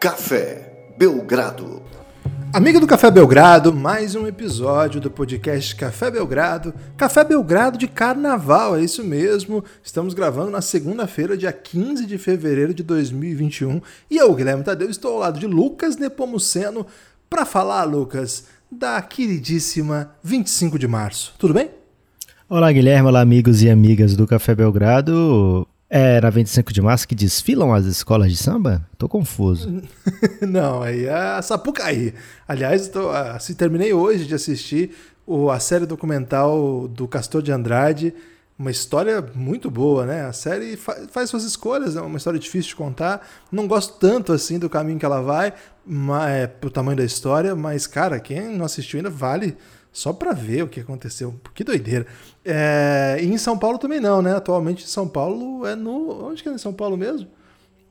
[0.00, 1.82] Café Belgrado.
[2.54, 6.72] Amiga do Café Belgrado, mais um episódio do podcast Café Belgrado.
[6.96, 9.62] Café Belgrado de Carnaval, é isso mesmo.
[9.82, 13.82] Estamos gravando na segunda-feira, dia 15 de fevereiro de 2021.
[14.10, 16.86] E eu, Guilherme Tadeu, estou ao lado de Lucas Nepomuceno
[17.28, 21.34] para falar, Lucas, da queridíssima 25 de março.
[21.38, 21.68] Tudo bem?
[22.48, 23.06] Olá, Guilherme.
[23.06, 25.68] Olá, amigos e amigas do Café Belgrado.
[25.92, 28.86] É na 25 de março que desfilam as escolas de samba?
[28.96, 29.82] Tô confuso.
[30.40, 32.14] Não, aí é a Sapucaí.
[32.46, 34.92] Aliás, tô, assim, terminei hoje de assistir
[35.26, 38.14] o, a série documental do Castor de Andrade.
[38.56, 40.26] Uma história muito boa, né?
[40.26, 43.26] A série fa faz suas escolhas, é uma história difícil de contar.
[43.50, 45.52] Não gosto tanto assim do caminho que ela vai,
[45.84, 49.56] mas, é, pro tamanho da história, mas, cara, quem não assistiu ainda vale
[49.92, 51.34] só para ver o que aconteceu.
[51.54, 52.06] Que doideira.
[52.44, 54.36] É, e em São Paulo também não, né?
[54.36, 56.26] Atualmente em São Paulo é no.
[56.26, 57.28] Onde que é em São Paulo mesmo?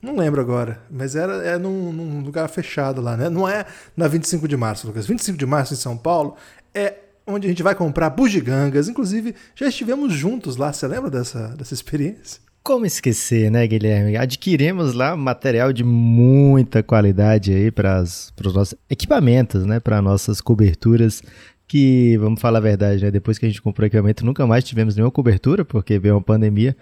[0.02, 3.28] Não lembro agora, mas era é num, num, lugar fechado lá, né?
[3.28, 5.06] Não é na 25 de março, Lucas.
[5.06, 6.36] 25 de março em São Paulo
[6.74, 6.94] é
[7.26, 8.88] onde a gente vai comprar bugigangas.
[8.88, 10.72] Inclusive, já estivemos juntos lá.
[10.72, 12.40] Você lembra dessa, dessa experiência?
[12.62, 14.16] Como esquecer, né, Guilherme?
[14.16, 19.80] Adquirimos lá material de muita qualidade aí para os nossos equipamentos, né?
[19.80, 21.22] Para nossas coberturas
[21.70, 23.12] que, vamos falar a verdade, né?
[23.12, 26.20] Depois que a gente comprou o equipamento, nunca mais tivemos nenhuma cobertura, porque veio uma
[26.20, 26.76] pandemia.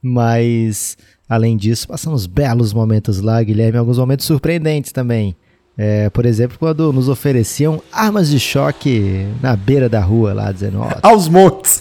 [0.00, 0.96] Mas,
[1.28, 5.36] além disso, passamos belos momentos lá, Guilherme, alguns momentos surpreendentes também.
[5.76, 10.80] É, por exemplo, quando nos ofereciam armas de choque na beira da rua lá, dizendo...
[10.80, 11.80] Ó, Aos montes!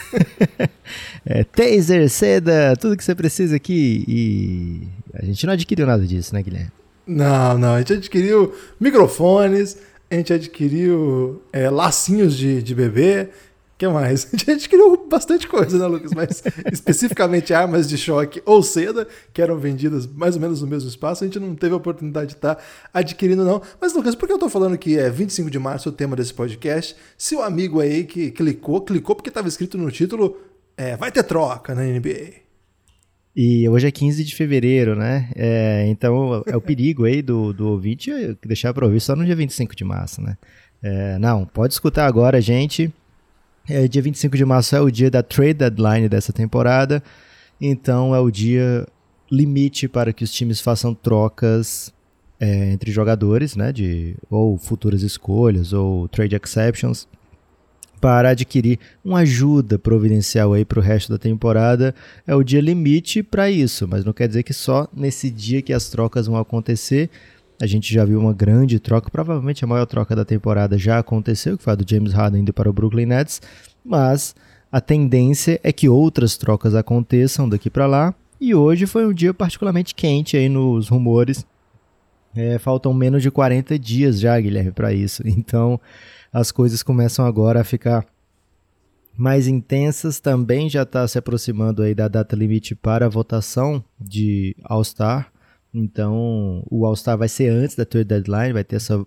[1.26, 4.04] é, taser, seda, tudo que você precisa aqui.
[4.06, 6.72] E a gente não adquiriu nada disso, né, Guilherme?
[7.08, 7.76] Não, não.
[7.76, 9.78] A gente adquiriu microfones,
[10.10, 13.30] a gente adquiriu é, lacinhos de, de bebê.
[13.76, 14.28] O que mais?
[14.34, 16.12] A gente adquiriu bastante coisa, né, Lucas?
[16.14, 20.90] Mas especificamente armas de choque ou seda, que eram vendidas mais ou menos no mesmo
[20.90, 22.62] espaço, a gente não teve a oportunidade de estar tá
[22.94, 23.62] adquirindo, não.
[23.80, 26.34] Mas, Lucas, por que eu estou falando que é 25 de março o tema desse
[26.34, 26.96] podcast?
[27.18, 30.36] Se o amigo aí que clicou, clicou porque estava escrito no título,
[30.76, 32.49] é, vai ter troca na NBA.
[33.36, 35.30] E hoje é 15 de fevereiro, né?
[35.36, 38.12] É, então é o perigo aí do, do ouvinte
[38.46, 40.38] deixar para ouvir só no dia 25 de março, né?
[40.82, 42.92] É, não, pode escutar agora, gente.
[43.70, 47.04] É, dia 25 de março é o dia da trade deadline dessa temporada.
[47.62, 48.88] Então é o dia
[49.32, 51.94] limite para que os times façam trocas
[52.40, 53.72] é, entre jogadores, né?
[53.72, 57.08] De, ou futuras escolhas, ou trade exceptions
[58.00, 61.94] para adquirir uma ajuda providencial aí para o resto da temporada.
[62.26, 65.74] É o dia limite para isso, mas não quer dizer que só nesse dia que
[65.74, 67.10] as trocas vão acontecer.
[67.62, 71.58] A gente já viu uma grande troca, provavelmente a maior troca da temporada já aconteceu,
[71.58, 73.42] que foi a do James Harden indo para o Brooklyn Nets,
[73.84, 74.34] mas
[74.72, 78.14] a tendência é que outras trocas aconteçam daqui para lá.
[78.40, 81.46] E hoje foi um dia particularmente quente aí nos rumores.
[82.36, 85.24] É, faltam menos de 40 dias já, Guilherme, para isso.
[85.28, 85.80] Então,
[86.32, 88.06] as coisas começam agora a ficar
[89.18, 90.20] mais intensas.
[90.20, 95.32] Também já está se aproximando aí da data limite para a votação de All-Star.
[95.74, 99.06] Então, o All-Star vai ser antes da trade deadline, vai ter essa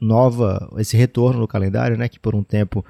[0.00, 2.84] nova, esse retorno no calendário, né, que por um tempo,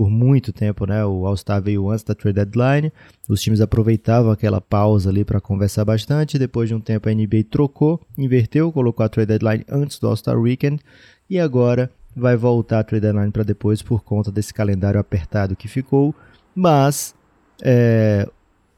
[0.00, 2.90] por muito tempo, né, o All-Star veio antes da trade deadline.
[3.28, 6.38] Os times aproveitavam aquela pausa ali para conversar bastante.
[6.38, 10.38] Depois de um tempo a NBA trocou, inverteu, colocou a trade deadline antes do All-Star
[10.40, 10.82] Weekend
[11.28, 15.68] e agora vai voltar a trade deadline para depois por conta desse calendário apertado que
[15.68, 16.14] ficou,
[16.54, 17.14] mas
[17.60, 18.26] é,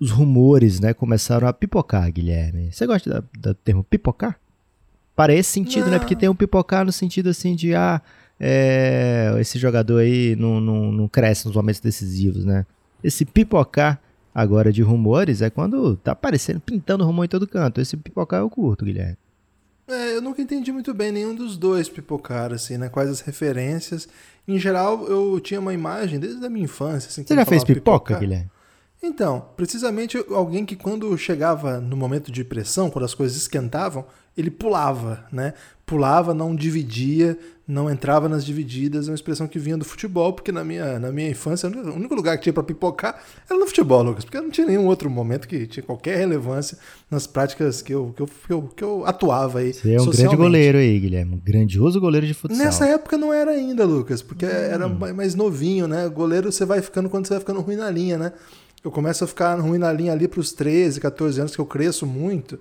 [0.00, 2.72] os rumores né, começaram a pipocar, Guilherme.
[2.72, 4.40] Você gosta do termo pipocar?
[5.14, 5.92] Para esse sentido, não.
[5.92, 5.98] né?
[6.00, 8.02] Porque tem um pipocar no sentido assim de ah,
[8.44, 12.66] é, esse jogador aí não, não, não cresce nos momentos decisivos, né?
[13.02, 14.02] Esse pipocar
[14.34, 17.80] agora de rumores é quando tá aparecendo, pintando rumor em todo canto.
[17.80, 19.16] Esse pipocar eu curto, Guilherme.
[19.86, 22.88] É, eu nunca entendi muito bem nenhum dos dois pipocar, assim, né?
[22.88, 24.08] Quais as referências.
[24.48, 27.08] Em geral, eu tinha uma imagem desde a minha infância.
[27.08, 28.50] Assim, Você já fez pipoca, Guilherme?
[29.02, 34.06] Então, precisamente alguém que quando chegava no momento de pressão, quando as coisas esquentavam,
[34.36, 35.54] ele pulava, né?
[35.84, 40.52] Pulava, não dividia, não entrava nas divididas, é uma expressão que vinha do futebol, porque
[40.52, 43.20] na minha, na minha infância, o único lugar que tinha para pipocar
[43.50, 46.78] era no futebol, Lucas, porque não tinha nenhum outro momento que tinha qualquer relevância
[47.10, 49.72] nas práticas que eu, que eu, que eu, que eu atuava aí.
[49.74, 52.56] Você é um grande goleiro aí, Guilherme, um grandioso goleiro de futsal.
[52.56, 54.48] Nessa época não era ainda, Lucas, porque hum.
[54.48, 56.08] era mais novinho, né?
[56.08, 58.32] Goleiro você vai ficando quando você vai ficando ruim na linha, né?
[58.84, 61.66] Eu começo a ficar ruim na linha ali para os 13, 14 anos, que eu
[61.66, 62.58] cresço muito.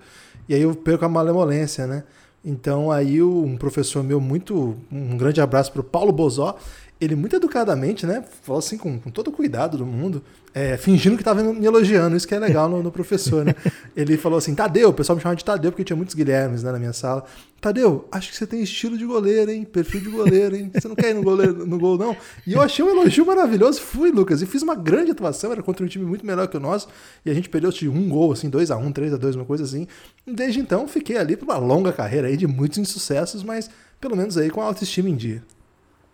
[0.48, 2.04] E aí eu perco a malemolência, né?
[2.44, 6.58] Então aí um professor meu muito, um grande abraço para o Paulo Bozó,
[7.01, 11.15] ele muito educadamente, né, falou assim com, com todo o cuidado do mundo, é, fingindo
[11.15, 13.56] que estava me elogiando, isso que é legal no, no professor, né?
[13.95, 16.71] Ele falou assim, Tadeu, o pessoal me chamava de Tadeu porque tinha muitos Guilhermes né,
[16.71, 17.25] na minha sala.
[17.59, 19.63] Tadeu, acho que você tem estilo de goleiro, hein?
[19.63, 20.69] Perfil de goleiro, hein?
[20.74, 22.15] Você não quer ir no, goleiro, no gol, não?
[22.45, 25.83] E eu achei um elogio maravilhoso, fui, Lucas, e fiz uma grande atuação, era contra
[25.83, 26.88] um time muito melhor que o nosso,
[27.25, 29.38] e a gente perdeu de um gol, assim, 2 a 1 um, 3 a 2
[29.38, 29.88] uma coisa assim.
[30.27, 33.69] E desde então, fiquei ali por uma longa carreira aí de muitos insucessos, mas
[34.00, 35.42] pelo menos aí com a autoestima em dia.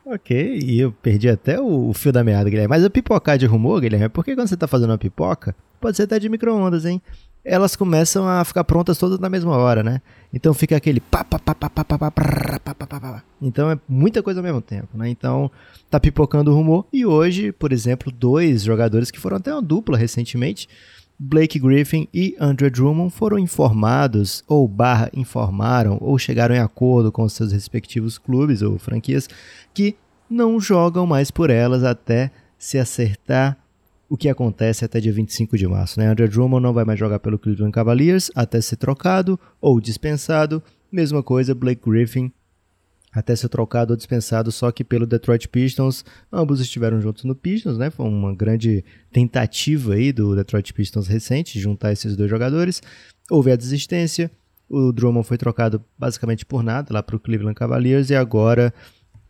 [0.09, 2.69] Ok, e eu perdi até o, fio da meada, Guilherme.
[2.69, 6.03] Mas a pipocar de rumor, Guilherme, porque quando você está fazendo uma pipoca, pode ser
[6.03, 7.01] até de micro-ondas, hein?
[7.43, 10.01] Elas começam a ficar prontas todas na mesma hora, né?
[10.33, 13.77] Então fica aquele pá, pá, pá, pá, pá, pá, pá, pá, pá, pá, Então é
[13.87, 15.09] muita coisa ao mesmo tempo, né?
[15.09, 15.51] Então
[15.89, 16.85] tá pipocando o rumor.
[16.91, 20.69] E hoje, por exemplo, dois jogadores que foram até uma dupla recentemente,
[21.19, 27.27] Blake Griffin e Andrew Drummond foram informados, ou barra informaram, ou chegaram em acordo com
[27.27, 29.27] seus respectivos clubes ou franquias
[29.73, 29.95] que
[30.29, 32.29] não jogam mais por elas até
[32.59, 33.57] se acertar
[34.07, 35.99] o que acontece até dia 25 de março.
[35.99, 36.07] Né?
[36.07, 40.61] Andrew Drummond não vai mais jogar pelo Cleveland Cavaliers até ser trocado ou dispensado.
[40.91, 42.31] Mesma coisa, Blake Griffin
[43.17, 46.05] até ser trocado ou dispensado, só que pelo Detroit Pistons.
[46.31, 47.89] Ambos estiveram juntos no Pistons, né?
[47.89, 52.79] Foi uma grande tentativa aí do Detroit Pistons recente, juntar esses dois jogadores.
[53.27, 54.29] Houve a desistência,
[54.69, 58.71] o Drummond foi trocado basicamente por nada lá para o Cleveland Cavaliers e agora,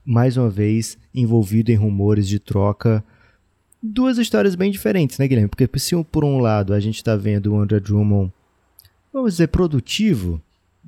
[0.03, 3.01] mais uma vez, envolvido em rumores de troca.
[3.81, 5.47] Duas histórias bem diferentes, né, Guilherme?
[5.47, 8.33] Porque se por um lado a gente está vendo o André Drummond,
[9.13, 10.41] vamos dizer, produtivo,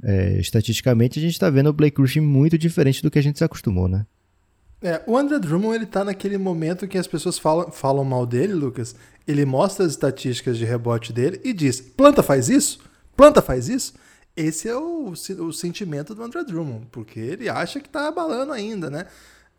[0.03, 3.37] é, estatisticamente, a gente está vendo o Blake Griffin muito diferente do que a gente
[3.37, 4.05] se acostumou, né?
[4.81, 8.53] É, o André Drummond, ele tá naquele momento que as pessoas falam, falam mal dele,
[8.53, 8.95] Lucas.
[9.27, 12.79] Ele mostra as estatísticas de rebote dele e diz: planta faz isso?
[13.15, 13.93] Planta faz isso?
[14.37, 18.89] Esse é o, o sentimento do André Drummond, porque ele acha que tá abalando ainda,
[18.89, 19.05] né?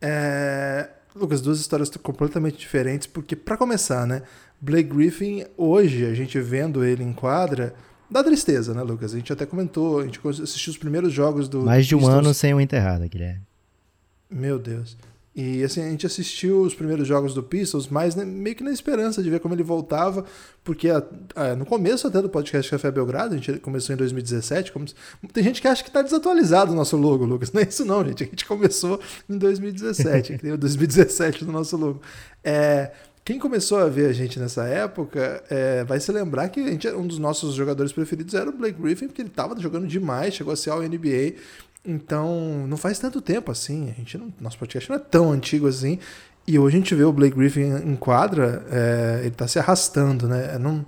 [0.00, 4.22] É, Lucas, duas histórias completamente diferentes, porque, para começar, né?
[4.58, 7.74] Blake Griffin, hoje, a gente vendo ele em quadra,
[8.10, 9.14] Dá tristeza, né, Lucas?
[9.14, 11.62] A gente até comentou, a gente assistiu os primeiros jogos do.
[11.62, 12.14] Mais de um Pistons.
[12.16, 13.42] ano sem uma enterrada, Guilherme.
[14.28, 14.96] Meu Deus.
[15.34, 18.72] E assim, a gente assistiu os primeiros jogos do Pistols, mas né, meio que na
[18.72, 20.24] esperança de ver como ele voltava,
[20.64, 21.02] porque a,
[21.36, 24.86] a, no começo até do podcast Café Belgrado, a gente começou em 2017, como,
[25.32, 27.52] tem gente que acha que está desatualizado o nosso logo, Lucas.
[27.54, 28.24] Não é isso não, gente.
[28.24, 32.02] A gente começou em 2017, que 2017 no nosso logo.
[32.42, 32.90] É,
[33.24, 37.06] quem começou a ver a gente nessa época é, vai se lembrar que gente, um
[37.06, 40.56] dos nossos jogadores preferidos era o Blake Griffin, porque ele estava jogando demais, chegou a
[40.56, 41.34] ser ao NBA.
[41.84, 43.90] Então, não faz tanto tempo assim.
[43.90, 45.98] A gente não, nosso podcast não é tão antigo assim.
[46.46, 50.26] E hoje a gente vê o Blake Griffin em quadra, é, ele está se arrastando,
[50.26, 50.54] né?
[50.54, 50.84] É, não,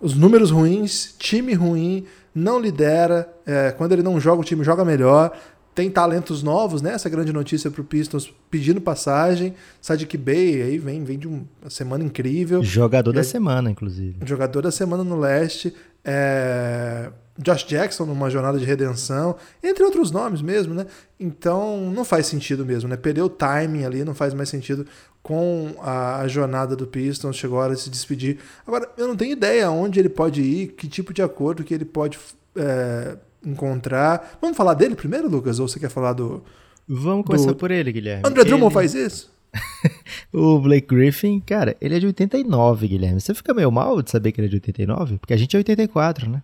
[0.00, 3.32] os números ruins, time ruim, não lidera.
[3.44, 5.36] É, quando ele não joga, o time joga melhor
[5.74, 6.92] tem talentos novos, né?
[6.92, 9.54] Essa grande notícia para o Pistons pedindo passagem.
[9.80, 12.62] Sadiq Bey aí vem, vem de uma semana incrível.
[12.62, 14.16] Jogador da semana, inclusive.
[14.24, 15.74] Jogador da semana no leste.
[16.04, 17.10] É...
[17.38, 20.86] Josh Jackson numa jornada de redenção, entre outros nomes mesmo, né?
[21.18, 22.96] Então não faz sentido mesmo, né?
[22.96, 24.86] Perdeu o timing ali, não faz mais sentido
[25.22, 28.38] com a, a jornada do Pistons, chegou a hora de se despedir.
[28.66, 31.86] Agora, eu não tenho ideia onde ele pode ir, que tipo de acordo que ele
[31.86, 32.18] pode
[32.54, 34.38] é, encontrar.
[34.40, 35.58] Vamos falar dele primeiro, Lucas?
[35.58, 36.42] Ou você quer falar do.
[36.88, 37.56] Vamos começar do...
[37.56, 38.22] por ele, Guilherme.
[38.26, 38.74] André Drummond ele...
[38.74, 39.32] faz isso?
[40.32, 43.20] o Blake Griffin, cara, ele é de 89, Guilherme.
[43.20, 45.18] Você fica meio mal de saber que ele é de 89?
[45.18, 46.42] Porque a gente é 84, né?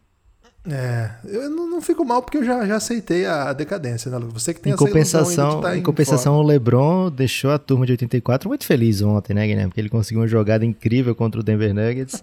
[0.71, 4.43] É, eu não, não fico mal porque eu já, já aceitei a decadência, né, Lucas?
[4.43, 8.49] Você que tem em compensação, tá em compensação, o LeBron deixou a turma de 84
[8.49, 9.71] muito feliz ontem, né, Guilherme?
[9.71, 12.23] Porque ele conseguiu uma jogada incrível contra o Denver Nuggets.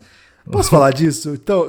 [0.52, 1.34] Posso falar disso?
[1.34, 1.68] Então,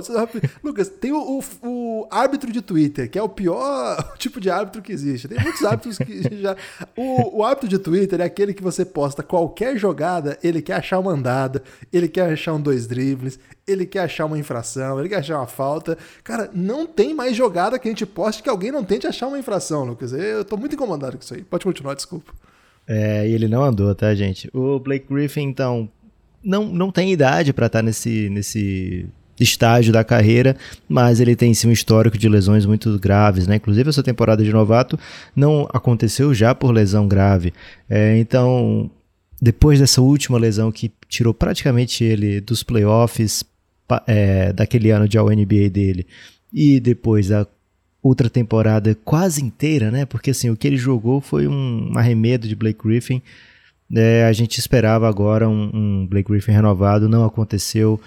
[0.63, 4.83] Lucas, tem o, o, o, árbitro de Twitter, que é o pior tipo de árbitro
[4.83, 5.27] que existe.
[5.27, 6.55] Tem muitos árbitros que já.
[6.95, 10.99] O, o árbitro de Twitter é aquele que você posta qualquer jogada, ele quer achar
[10.99, 15.17] uma andada, ele quer achar um dois dribles, ele quer achar uma infração, ele quer
[15.17, 15.97] achar uma falta.
[16.23, 19.39] Cara, não tem mais jogada que a gente poste que alguém não tente achar uma
[19.39, 20.13] infração, Lucas.
[20.13, 21.43] Eu tô muito incomodado com isso aí.
[21.43, 22.33] Pode continuar, desculpa.
[22.87, 24.49] É, e ele não andou, tá, gente?
[24.55, 25.91] O Blake Griffin, então,
[26.47, 29.07] não, não tem idade para estar tá nesse, nesse
[29.39, 30.57] estágio da carreira,
[30.89, 33.57] mas ele tem sim um histórico de lesões muito graves, né?
[33.57, 34.99] Inclusive essa temporada de novato
[35.35, 37.53] não aconteceu já por lesão grave.
[37.91, 38.89] É, então,
[39.43, 43.45] depois dessa última lesão que tirou praticamente ele dos playoffs
[44.07, 46.07] é, daquele ano de All-NBA dele,
[46.53, 47.47] e depois da
[48.03, 50.07] outra temporada quase inteira, né?
[50.07, 53.21] Porque assim, o que ele jogou foi um arremedo de Blake Griffin
[53.95, 58.01] é, a gente esperava agora um, um, Blake Griffin renovado, não aconteceu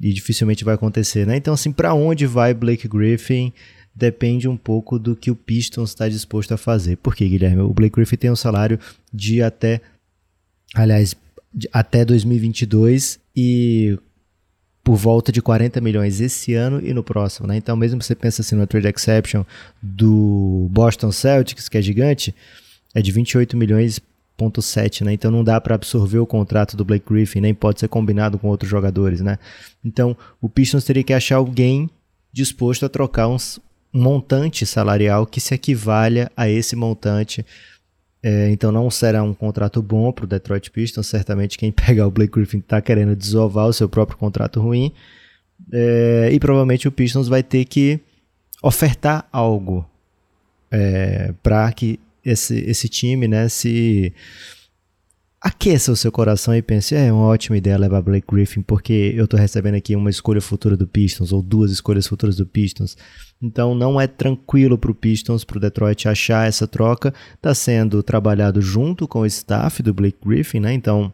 [0.00, 1.36] e dificilmente vai acontecer, né?
[1.36, 3.52] Então, assim, para onde vai Blake Griffin
[3.94, 6.96] depende um pouco do que o Pistons está disposto a fazer.
[6.96, 7.62] Por quê, Guilherme?
[7.62, 8.78] O Blake Griffin tem um salário
[9.12, 9.80] de até
[10.74, 11.14] aliás,
[11.72, 13.96] até 2022 e
[14.82, 17.56] por volta de 40 milhões esse ano e no próximo, né?
[17.56, 19.44] Então, mesmo que você pensa assim no trade exception
[19.80, 22.34] do Boston Celtics, que é gigante,
[22.94, 23.98] é de 28 milhões
[24.36, 24.60] ponto
[25.02, 25.12] né?
[25.12, 28.48] Então não dá para absorver o contrato do Blake Griffin, nem pode ser combinado com
[28.48, 29.38] outros jogadores, né?
[29.84, 31.88] Então, o Pistons teria que achar alguém
[32.32, 33.60] disposto a trocar uns,
[33.92, 37.44] um montante salarial que se equivalha a esse montante
[38.26, 41.06] é, então não será um contrato bom para o Detroit Pistons.
[41.06, 44.90] Certamente quem pegar o Blake Griffin está querendo desovar o seu próprio contrato ruim.
[45.70, 48.00] É, e provavelmente o Pistons vai ter que
[48.62, 49.86] ofertar algo
[50.70, 54.12] é, para que esse, esse time né, se
[55.44, 59.26] aqueça o seu coração e pense, é uma ótima ideia levar Blake Griffin, porque eu
[59.26, 62.96] estou recebendo aqui uma escolha futura do Pistons, ou duas escolhas futuras do Pistons.
[63.42, 67.12] Então não é tranquilo para o Pistons, para o Detroit achar essa troca.
[67.34, 70.72] Está sendo trabalhado junto com o staff do Blake Griffin, né?
[70.72, 71.12] Então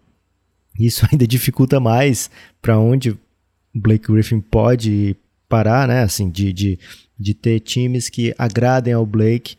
[0.79, 2.31] isso ainda dificulta mais
[2.63, 3.19] para onde
[3.75, 5.17] Blake Griffin pode
[5.49, 6.05] parar, né?
[6.05, 6.79] Assim, de, de,
[7.19, 9.57] de ter times que agradem ao Blake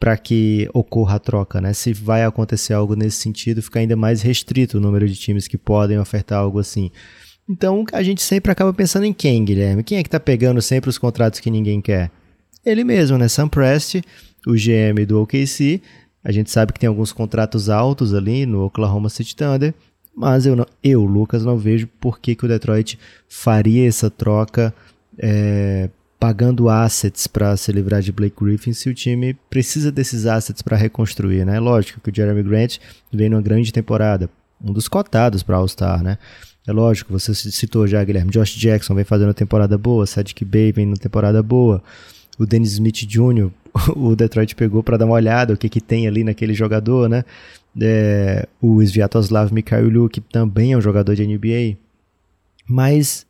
[0.00, 1.74] para que ocorra a troca, né?
[1.74, 5.58] Se vai acontecer algo nesse sentido, fica ainda mais restrito o número de times que
[5.58, 6.90] podem ofertar algo assim.
[7.46, 9.84] Então a gente sempre acaba pensando em quem, Guilherme?
[9.84, 12.10] Quem é que está pegando sempre os contratos que ninguém quer?
[12.64, 13.28] Ele mesmo, né?
[13.28, 13.96] Sam Prest,
[14.46, 15.82] o GM do OKC.
[16.24, 19.74] A gente sabe que tem alguns contratos altos ali no Oklahoma City Thunder,
[20.16, 24.74] mas eu, não, eu Lucas, não vejo por que, que o Detroit faria essa troca
[25.18, 25.90] é,
[26.20, 30.76] pagando assets para se livrar de Blake Griffin se o time precisa desses assets para
[30.76, 31.58] reconstruir, né?
[31.58, 32.76] Lógico que o Jeremy Grant
[33.10, 34.28] vem numa grande temporada,
[34.62, 36.18] um dos cotados para All-Star, né?
[36.66, 40.72] É lógico, você citou já, Guilherme, Josh Jackson vem fazendo uma temporada boa, Sadiq Bey
[40.72, 41.82] vem numa temporada boa,
[42.38, 43.50] o Dennis Smith Jr.,
[43.96, 47.24] o Detroit pegou para dar uma olhada o que, que tem ali naquele jogador, né?
[47.80, 51.78] É, o Sviatoslav Mikhailiuk também é um jogador de NBA,
[52.68, 53.24] mas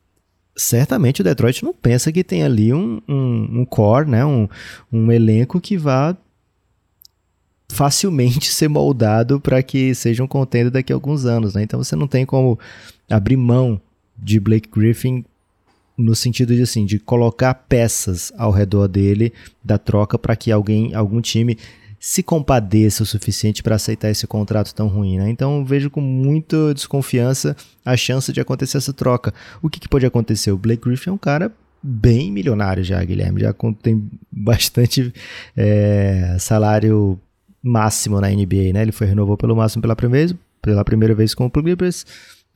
[0.60, 4.24] certamente o Detroit não pensa que tem ali um, um, um core, né?
[4.24, 4.46] um,
[4.92, 6.14] um elenco que vá
[7.68, 11.54] facilmente ser moldado para que seja um contender daqui a alguns anos.
[11.54, 11.62] Né?
[11.62, 12.58] Então você não tem como
[13.08, 13.80] abrir mão
[14.16, 15.24] de Blake Griffin
[15.96, 19.32] no sentido de assim de colocar peças ao redor dele
[19.64, 21.56] da troca para que alguém algum time
[22.00, 25.28] se compadeça o suficiente para aceitar esse contrato tão ruim, né?
[25.28, 27.54] Então vejo com muita desconfiança
[27.84, 29.34] a chance de acontecer essa troca.
[29.60, 30.50] O que, que pode acontecer?
[30.50, 31.52] O Blake Griffin é um cara
[31.82, 35.12] bem milionário já, Guilherme, já tem bastante
[35.54, 37.20] é, salário
[37.62, 38.80] máximo na NBA, né?
[38.80, 42.06] Ele foi renovou pelo máximo pela primeira vez, pela primeira vez com o Clippers.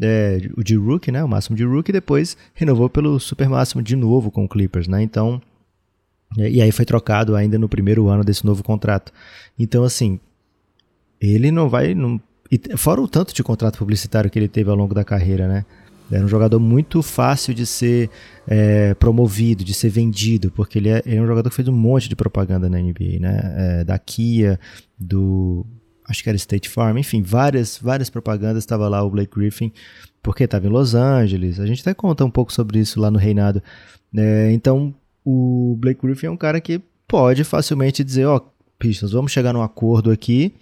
[0.00, 1.22] É, o de rookie, né?
[1.22, 5.02] O máximo de rookie, depois renovou pelo super máximo de novo com o Clippers, né?
[5.02, 5.40] Então,
[6.36, 9.12] e aí foi trocado ainda no primeiro ano desse novo contrato.
[9.58, 10.18] Então, assim,
[11.20, 11.94] ele não vai.
[11.94, 12.20] Não,
[12.76, 15.64] fora o tanto de contrato publicitário que ele teve ao longo da carreira, né?
[16.10, 18.10] Era um jogador muito fácil de ser
[18.46, 21.72] é, promovido, de ser vendido, porque ele é, ele é, um jogador que fez um
[21.72, 23.54] monte de propaganda na NBA, né?
[23.56, 24.58] É, da Kia,
[24.98, 25.64] do.
[26.06, 28.62] Acho que era State Farm, enfim, várias, várias propagandas.
[28.62, 29.72] Estava lá o Blake Griffin,
[30.22, 31.58] porque estava em Los Angeles.
[31.58, 33.62] A gente até conta um pouco sobre isso lá no Reinado.
[34.14, 38.42] É, então, o Blake Griffin é um cara que pode facilmente dizer, ó, oh,
[38.78, 40.52] Pistons, vamos chegar num acordo aqui,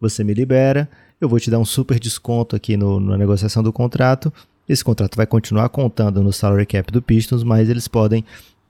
[0.00, 0.88] você me libera,
[1.20, 4.32] eu vou te dar um super desconto aqui no, na negociação do contrato,
[4.68, 8.24] esse contrato vai continuar contando no salary cap do Pistons, mas eles podem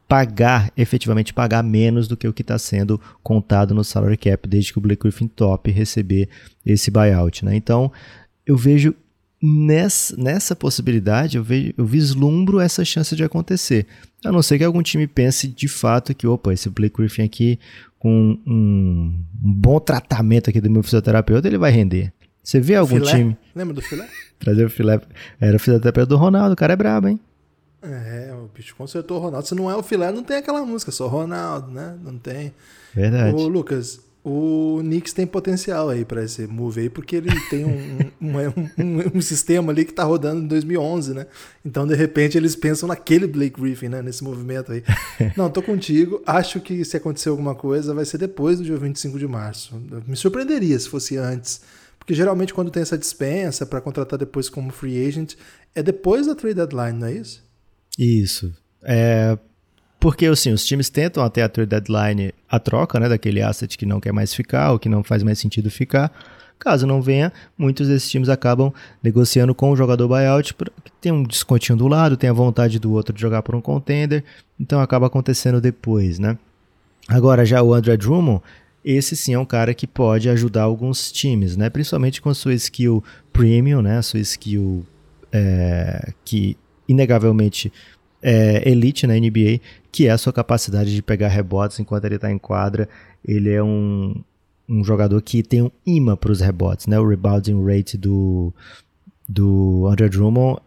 [0.07, 4.73] pagar, efetivamente pagar menos do que o que está sendo contado no salary cap, desde
[4.73, 6.29] que o Blake Griffin top receber
[6.65, 7.55] esse buyout, né?
[7.55, 7.93] Então,
[8.47, 8.95] eu vejo
[9.43, 13.87] nessa, nessa possibilidade, eu, vejo, eu vislumbro essa chance de acontecer.
[14.25, 17.59] A não ser que algum time pense de fato que, opa, esse Blake Griffin aqui,
[17.99, 22.13] com um, um bom tratamento aqui do meu fisioterapeuta, ele vai render.
[22.43, 23.11] Você vê algum filé?
[23.13, 23.37] time.
[23.55, 24.09] Lembra do filé?
[24.39, 25.01] Trazer o filé.
[25.41, 27.21] Era o fisioterapeuta do Ronaldo, o cara é brabo, hein?
[27.81, 29.47] É, o bicho consertou o Ronaldo.
[29.47, 31.97] Se não é o filé, não tem aquela música, só Ronaldo, né?
[32.03, 32.53] Não tem.
[32.93, 33.37] Verdade.
[33.37, 37.99] Ô, Lucas, o Knicks tem potencial aí para esse move aí, porque ele tem um,
[38.21, 38.39] um,
[38.79, 41.27] um, um, sistema ali que tá rodando em 2011, né?
[41.65, 44.03] Então, de repente, eles pensam naquele Blake Griffin, né?
[44.03, 44.83] Nesse movimento aí.
[45.37, 46.23] Não, tô contigo.
[46.27, 49.81] Acho que se acontecer alguma coisa, vai ser depois do dia 25 de março.
[50.07, 51.61] Me surpreenderia se fosse antes.
[51.99, 55.35] Porque geralmente, quando tem essa dispensa para contratar depois como free agent,
[55.75, 57.45] é depois da trade deadline, não é isso?
[57.99, 58.53] Isso.
[58.83, 59.39] É,
[60.01, 63.85] porque, assim, os times tentam até a trade deadline a troca, né, daquele asset que
[63.85, 66.13] não quer mais ficar ou que não faz mais sentido ficar.
[66.59, 71.23] Caso não venha, muitos desses times acabam negociando com o jogador buyout, que tem um
[71.23, 74.25] descontinho do lado, tem a vontade do outro de jogar por um contender,
[74.59, 76.37] então acaba acontecendo depois, né?
[77.07, 78.43] Agora, já o André Drummond,
[78.85, 81.71] esse sim é um cara que pode ajudar alguns times, né?
[81.71, 83.99] Principalmente com a sua skill premium, né?
[83.99, 84.85] A sua skill
[85.33, 86.57] é, que
[86.89, 87.73] inegavelmente
[88.23, 89.61] é elite na NBA,
[89.99, 92.89] que é a sua capacidade de pegar rebotes enquanto ele está em quadra.
[93.27, 94.15] Ele é um,
[94.69, 97.01] um jogador que tem um imã para os rebotes, né?
[97.01, 98.55] O rebounding rate do,
[99.29, 100.61] do Andre Drummond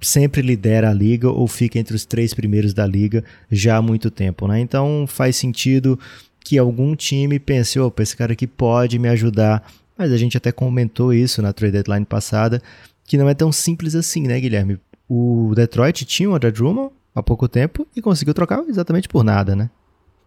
[0.00, 4.08] sempre lidera a liga ou fica entre os três primeiros da liga já há muito
[4.08, 4.60] tempo, né?
[4.60, 5.98] Então faz sentido
[6.38, 9.68] que algum time pense, opa, esse cara aqui pode me ajudar.
[9.98, 12.62] Mas a gente até comentou isso na trade deadline passada,
[13.04, 14.78] que não é tão simples assim, né, Guilherme?
[15.08, 19.56] O Detroit tinha o Andre Drummond há pouco tempo e conseguiu trocar exatamente por nada,
[19.56, 19.70] né?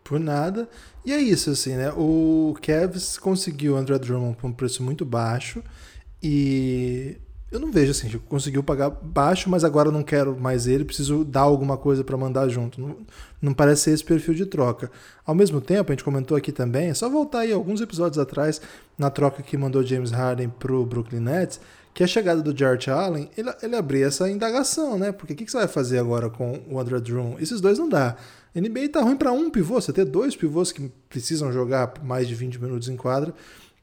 [0.04, 0.68] Por nada.
[1.06, 1.94] E é isso, assim, né?
[1.96, 5.64] O Cavs conseguiu o André Drummond por um preço muito baixo
[6.22, 7.16] e
[7.52, 11.42] eu não vejo assim, conseguiu pagar baixo, mas agora não quero mais ele, preciso dar
[11.42, 12.82] alguma coisa para mandar junto.
[12.82, 12.98] Não,
[13.42, 14.92] não parece ser esse perfil de troca.
[15.26, 18.62] Ao mesmo tempo, a gente comentou aqui também, é só voltar aí alguns episódios atrás,
[18.98, 21.60] na troca que mandou James Harden pro Brooklyn Nets,
[22.00, 25.12] que a chegada do Jarrett Allen, ele, ele abria essa indagação, né?
[25.12, 27.44] Porque o que, que, você vai fazer agora com o André Drummond?
[27.44, 28.16] Esses dois não dá.
[28.56, 32.36] NBA tá ruim para um pivô, você ter dois pivôs que precisam jogar mais de
[32.36, 33.34] 20 minutos em quadra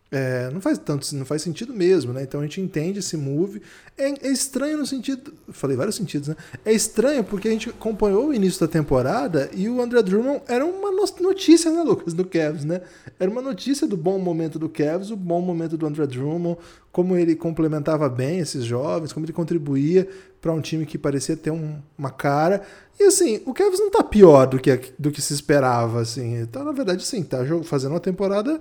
[0.08, 2.22] é, não faz tanto, não faz sentido mesmo, né?
[2.22, 3.60] Então a gente entende esse move.
[3.98, 6.36] É, é, estranho no sentido, falei vários sentidos, né?
[6.64, 10.64] É estranho porque a gente acompanhou o início da temporada e o André Drummond era
[10.64, 12.82] uma notícia, né, Lucas, do Cavs, né?
[13.18, 16.56] Era uma notícia do bom momento do Cavs, o bom momento do André Drummond,
[16.92, 20.08] como ele complementava bem esses jovens, como ele contribuía
[20.40, 22.62] para um time que parecia ter um, uma cara.
[22.98, 26.46] E assim, o Cavs não tá pior do que, do que se esperava, assim.
[26.46, 28.60] Tá, na verdade, sim, tá fazendo uma temporada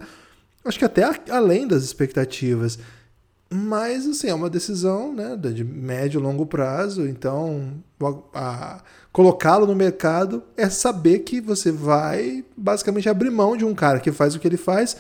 [0.66, 2.78] acho que até além das expectativas.
[3.50, 7.74] Mas, assim, é uma decisão né, de médio e longo prazo, então
[9.12, 14.12] colocá-lo no mercado é saber que você vai basicamente abrir mão de um cara que
[14.12, 14.98] faz o que ele faz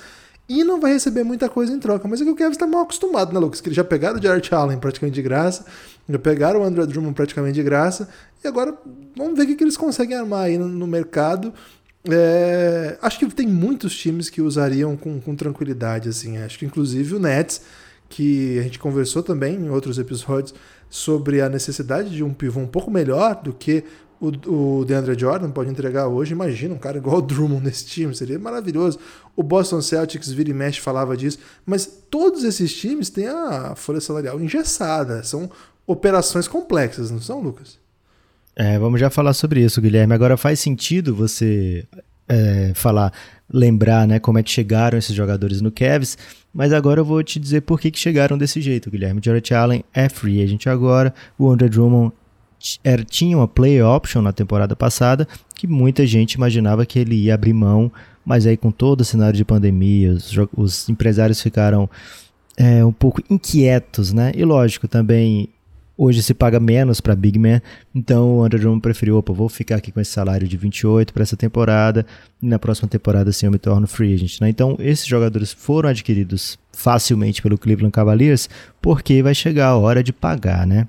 [0.47, 2.07] e não vai receber muita coisa em troca.
[2.07, 3.59] Mas é que o Kevin está mal acostumado, né, Lucas?
[3.59, 5.65] Que eles já pegaram o Jared Allen praticamente de graça,
[6.07, 8.07] já pegaram o Andrew Drummond praticamente de graça,
[8.43, 8.77] e agora
[9.17, 11.51] vamos ver o que, eles conseguem armar aí no mercado.
[12.11, 16.37] É, acho que tem muitos times que usariam com, com, tranquilidade, assim.
[16.37, 17.61] Acho que inclusive o Nets,
[18.07, 20.53] que a gente conversou também em outros episódios
[20.89, 23.83] sobre a necessidade de um pivô um pouco melhor do que
[24.19, 26.33] o, o DeAndre Jordan pode entregar hoje.
[26.33, 28.99] Imagina um cara igual o Drummond nesse time, seria maravilhoso.
[29.35, 33.99] O Boston Celtics vira e mexe falava disso, mas todos esses times têm a folha
[33.99, 35.49] salarial engessada, são
[35.87, 37.77] operações complexas, não são, Lucas?
[38.55, 40.13] É, vamos já falar sobre isso, Guilherme.
[40.13, 41.85] Agora faz sentido você
[42.27, 43.11] é, falar,
[43.51, 46.17] lembrar, né, como é que chegaram esses jogadores no Cavs,
[46.53, 49.21] mas agora eu vou te dizer por que, que chegaram desse jeito, Guilherme.
[49.23, 52.13] Jarrett Allen é free agent agora, o Andre Drummond
[52.83, 57.35] era, tinha uma play option na temporada passada, que muita gente imaginava que ele ia
[57.35, 57.91] abrir mão,
[58.25, 61.89] mas aí com todo o cenário de pandemia, os, os empresários ficaram
[62.57, 64.31] é, um pouco inquietos, né?
[64.33, 65.49] E lógico, também
[65.97, 67.61] Hoje se paga menos para Big Man,
[67.93, 71.23] então o Andrew Drummond preferiu, opa, vou ficar aqui com esse salário de 28 para
[71.23, 72.05] essa temporada,
[72.41, 74.41] e na próxima temporada sim eu me torno free agent.
[74.41, 74.49] Né?
[74.49, 78.49] Então esses jogadores foram adquiridos facilmente pelo Cleveland Cavaliers,
[78.81, 80.85] porque vai chegar a hora de pagar, né?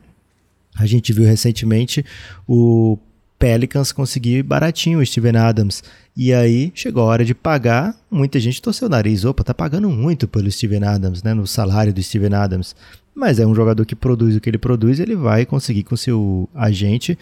[0.78, 2.04] A gente viu recentemente
[2.46, 2.98] o
[3.38, 5.82] Pelicans conseguir baratinho o Steven Adams.
[6.16, 7.94] E aí chegou a hora de pagar.
[8.10, 9.24] Muita gente torceu o nariz.
[9.24, 11.34] Opa, tá pagando muito pelo Steven Adams, né?
[11.34, 12.74] No salário do Steven Adams.
[13.16, 16.46] Mas é um jogador que produz o que ele produz, ele vai conseguir com seu
[16.54, 17.18] agente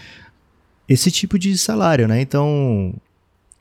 [0.88, 2.20] esse tipo de salário, né?
[2.20, 2.92] Então,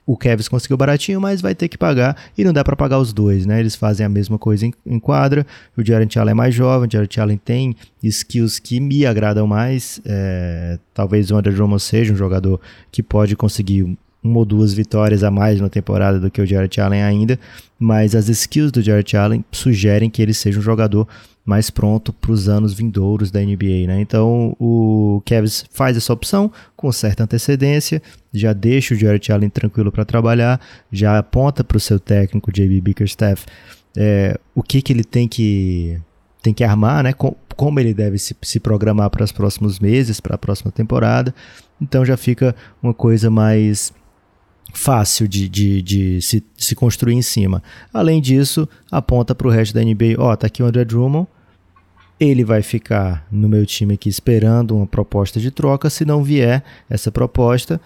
[0.04, 3.12] o Kevs conseguiu baratinho, mas vai ter que pagar e não dá para pagar os
[3.12, 3.60] dois, né?
[3.60, 5.46] Eles fazem a mesma coisa em, em quadra.
[5.76, 10.00] O Jarrett Allen é mais jovem, o Jarrett Allen tem skills que me agradam mais.
[10.04, 15.22] É, talvez o Andrew Drummond seja um jogador que pode conseguir uma ou duas vitórias
[15.22, 17.38] a mais na temporada do que o Jarrett Allen ainda,
[17.78, 21.06] mas as skills do Jarrett Allen sugerem que ele seja um jogador
[21.44, 24.00] mais pronto para os anos vindouros da NBA, né?
[24.00, 28.00] Então o Cavs faz essa opção com certa antecedência,
[28.32, 32.80] já deixa o Jarrett Allen tranquilo para trabalhar, já aponta para o seu técnico JB
[32.80, 33.44] Bickerstaff
[33.96, 36.00] é, o que que ele tem que
[36.42, 37.12] tem que armar, né?
[37.12, 41.34] Com, como ele deve se, se programar para os próximos meses, para a próxima temporada.
[41.80, 43.92] Então já fica uma coisa mais
[44.74, 47.62] fácil de, de, de se, se, construir em cima.
[47.92, 51.28] Além disso, aponta para o resto da NBA, ó, oh, tá aqui o André Drummond,
[52.18, 56.62] ele vai ficar no meu time aqui esperando uma proposta de troca, se não vier
[56.88, 57.80] essa proposta,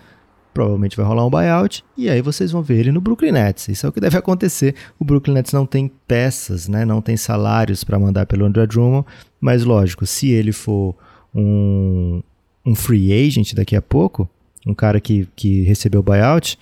[0.52, 3.68] provavelmente vai rolar um buyout e aí vocês vão ver ele no Brooklyn Nets.
[3.68, 4.74] Isso é o que deve acontecer.
[4.98, 6.84] O Brooklyn Nets não tem peças, né?
[6.84, 9.06] não tem salários para mandar pelo André Drummond,
[9.40, 10.94] mas lógico, se ele for
[11.34, 12.22] um,
[12.66, 14.28] um free agent daqui a pouco,
[14.66, 16.58] um cara que, que recebeu buyout,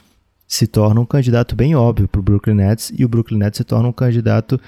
[0.47, 3.65] se torna um candidato bem óbvio para o Brooklyn Nets e o Brooklyn Nets se
[3.65, 4.61] torna um candidato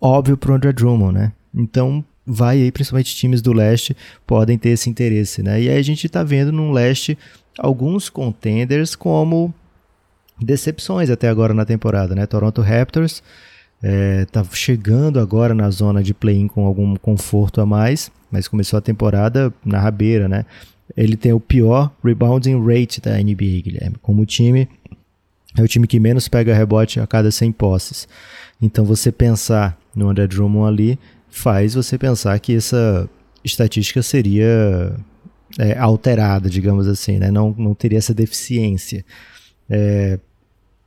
[0.00, 1.32] óbvio para o André Drummond, né?
[1.54, 5.60] Então vai aí, principalmente times do leste podem ter esse interesse, né?
[5.60, 7.18] E aí a gente está vendo no leste
[7.58, 9.52] alguns contenders como
[10.40, 12.26] decepções até agora na temporada, né?
[12.26, 13.22] Toronto Raptors
[13.82, 18.78] está é, chegando agora na zona de play-in com algum conforto a mais, mas começou
[18.78, 20.44] a temporada na rabeira, né?
[20.96, 23.96] Ele tem o pior rebounding rate da NBA, Guilherme.
[24.02, 24.68] Como time,
[25.56, 28.08] é o time que menos pega rebote a cada 100 posses.
[28.60, 30.98] Então você pensar no André Drummond ali
[31.30, 33.08] faz você pensar que essa
[33.44, 34.94] estatística seria
[35.58, 37.30] é, alterada, digamos assim, né?
[37.30, 39.04] não, não teria essa deficiência.
[39.68, 40.18] É,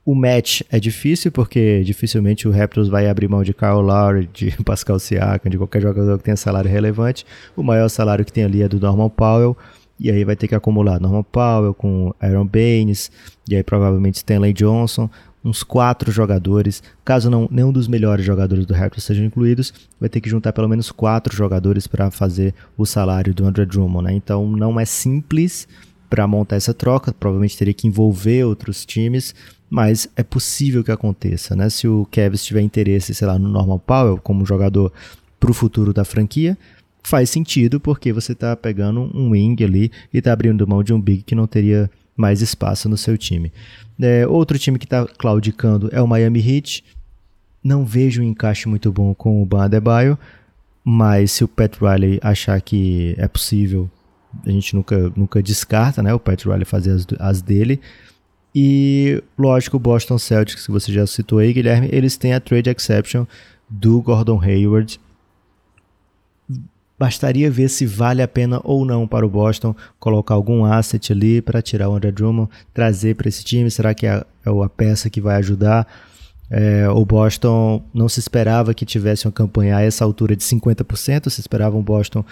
[0.04, 4.50] o match é difícil porque dificilmente o Raptors vai abrir mão de Kyle Lowry, de
[4.62, 7.24] Pascal Siakam, de qualquer jogador que tenha salário relevante.
[7.56, 9.56] O maior salário que tem ali é do Norman Powell.
[9.98, 13.12] E aí vai ter que acumular Norman Powell com Aaron Baines,
[13.48, 15.08] e aí provavelmente Stanley Johnson,
[15.44, 16.82] uns quatro jogadores.
[17.04, 20.68] Caso não, nenhum dos melhores jogadores do Raptors sejam incluídos, vai ter que juntar pelo
[20.68, 24.04] menos quatro jogadores para fazer o salário do André Drummond.
[24.06, 24.14] Né?
[24.14, 25.68] Então não é simples
[26.08, 29.34] para montar essa troca, provavelmente teria que envolver outros times,
[29.68, 31.68] mas é possível que aconteça, né?
[31.68, 34.92] Se o Kevin tiver interesse, sei lá, no Norman Powell como jogador
[35.40, 36.56] para o futuro da franquia,
[37.02, 41.00] faz sentido porque você está pegando um wing ali e está abrindo mão de um
[41.00, 43.52] big que não teria mais espaço no seu time.
[44.00, 46.84] É, outro time que está claudicando é o Miami Heat.
[47.62, 50.18] Não vejo um encaixe muito bom com o Ban Adebayo,
[50.84, 53.90] mas se o Pat Riley achar que é possível,
[54.44, 57.80] a gente nunca, nunca descarta né, o Pat Riley fazer as, as dele.
[58.54, 62.70] E, lógico, o Boston Celtics, que você já citou aí, Guilherme, eles têm a trade
[62.70, 63.26] exception
[63.68, 65.00] do Gordon Hayward.
[66.98, 71.42] Bastaria ver se vale a pena ou não para o Boston colocar algum asset ali
[71.42, 73.70] para tirar o André Drummond, trazer para esse time.
[73.70, 75.86] Será que é, é a peça que vai ajudar?
[76.50, 81.28] É, o Boston não se esperava que tivesse uma campanha a essa altura de 50%,
[81.28, 82.24] se esperava um Boston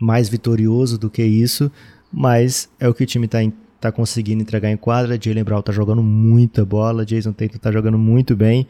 [0.00, 1.70] mais vitorioso do que isso,
[2.12, 3.38] mas é o que o time está
[3.80, 5.18] tá conseguindo entregar em quadra.
[5.20, 8.66] Jalen Brown tá jogando muita bola, Jason Tatum tá jogando muito bem,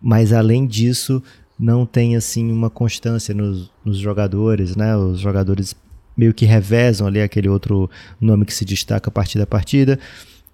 [0.00, 1.22] mas além disso,
[1.58, 4.96] não tem assim uma constância nos, nos jogadores, né?
[4.96, 5.74] Os jogadores
[6.16, 7.90] meio que revezam ali aquele outro
[8.20, 9.98] nome que se destaca partida a partida.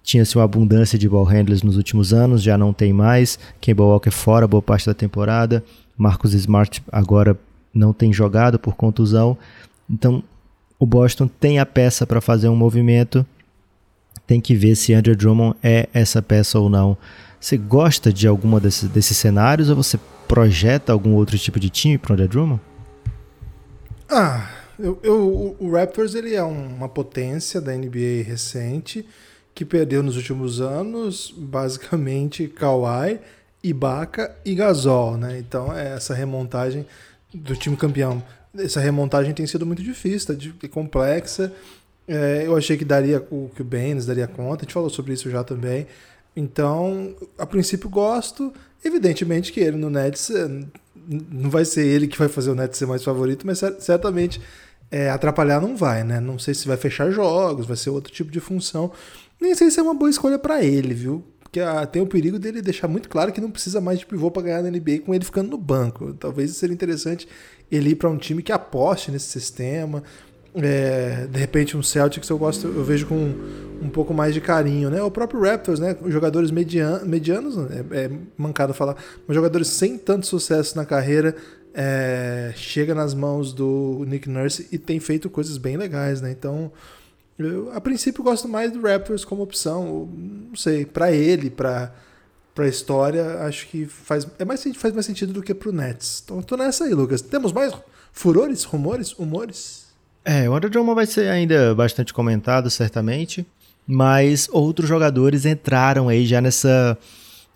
[0.03, 3.37] Tinha-se uma abundância de ball handlers nos últimos anos, já não tem mais.
[3.59, 5.63] Kemba Walker fora boa parte da temporada.
[5.97, 7.37] Marcus Smart agora
[7.73, 9.37] não tem jogado por contusão.
[9.89, 10.23] Então,
[10.79, 13.25] o Boston tem a peça para fazer um movimento
[14.31, 16.95] tem que ver se Andrew Drummond é essa peça ou não.
[17.37, 19.99] Você gosta de alguma desses, desses cenários ou você
[20.31, 22.61] projeta algum outro tipo de time para Andrew Drummond?
[24.09, 29.05] Ah, eu, eu, o Raptors ele é uma potência da NBA recente
[29.53, 33.19] que perdeu nos últimos anos basicamente Kawhi,
[33.61, 35.37] Ibaka e Gasol, né?
[35.37, 36.85] Então é essa remontagem
[37.33, 38.23] do time campeão.
[38.57, 41.51] Essa remontagem tem sido muito difícil, tá complexa.
[42.07, 45.11] É, eu achei que daria o que o Baines daria conta, a gente falou sobre
[45.11, 45.87] isso já também.
[46.35, 48.53] Então, a princípio gosto.
[48.83, 50.47] Evidentemente que ele no Nets é,
[51.07, 54.41] não vai ser ele que vai fazer o Nets ser mais favorito, mas certamente
[54.89, 56.19] é, atrapalhar não vai, né?
[56.19, 58.91] Não sei se vai fechar jogos, vai ser outro tipo de função.
[59.39, 61.23] Nem sei se é uma boa escolha para ele, viu?
[61.39, 64.31] Porque ah, tem o perigo dele deixar muito claro que não precisa mais de pivô
[64.31, 66.13] para ganhar na NBA com ele ficando no banco.
[66.13, 67.27] Talvez seria interessante
[67.69, 70.01] ele ir para um time que aposte nesse sistema,
[70.55, 73.33] é, de repente um Celtics eu gosto, eu vejo com
[73.81, 75.01] um, pouco mais de carinho, né?
[75.01, 75.95] O próprio Raptors, né?
[76.07, 78.95] Jogadores median, medianos, é, é, mancado falar,
[79.27, 81.35] mas jogadores sem tanto sucesso na carreira
[81.73, 86.31] é, chega nas mãos do Nick Nurse e tem feito coisas bem legais, né?
[86.31, 86.71] Então,
[87.39, 91.93] eu, a princípio gosto mais do Raptors como opção, não sei, para ele, para
[92.53, 96.21] para história, acho que faz é mais faz mais sentido do que pro Nets.
[96.23, 97.21] Então, tô nessa aí, Lucas.
[97.21, 97.73] Temos mais
[98.11, 99.80] furores, rumores, humores?
[100.23, 103.45] É, o Drummond vai ser ainda bastante comentado, certamente,
[103.87, 106.97] mas outros jogadores entraram aí já nessa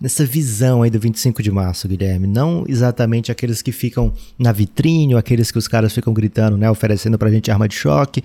[0.01, 2.27] nessa visão aí do 25 de março, Guilherme.
[2.27, 6.69] Não exatamente aqueles que ficam na vitrine, ou aqueles que os caras ficam gritando, né?
[6.69, 8.23] Oferecendo pra gente arma de choque,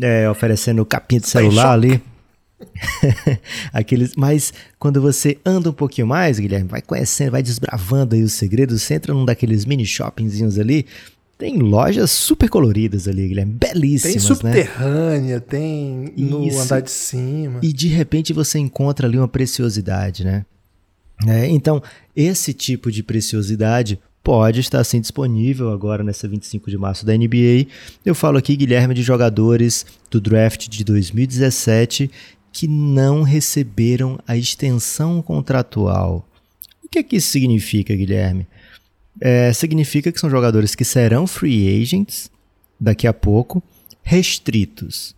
[0.00, 2.02] é, oferecendo capinha de celular ali.
[3.72, 8.34] aqueles, mas quando você anda um pouquinho mais, Guilherme, vai conhecendo, vai desbravando aí os
[8.34, 10.86] segredos, você entra num daqueles mini shoppingzinhos ali,
[11.40, 14.28] tem lojas super coloridas ali, Guilherme, belíssimas, Tem né?
[14.28, 15.40] subterrânea, né?
[15.40, 16.60] tem no Isso.
[16.60, 17.60] andar de cima.
[17.62, 20.44] E de repente você encontra ali uma preciosidade, né?
[21.26, 21.82] É, então,
[22.14, 27.66] esse tipo de preciosidade pode estar assim disponível agora nessa 25 de março da NBA.
[28.04, 32.10] Eu falo aqui, Guilherme, de jogadores do draft de 2017
[32.52, 36.28] que não receberam a extensão contratual.
[36.84, 38.46] O que é que isso significa, Guilherme?
[39.20, 42.30] É, significa que são jogadores que serão free agents
[42.78, 43.62] daqui a pouco,
[44.02, 45.14] restritos.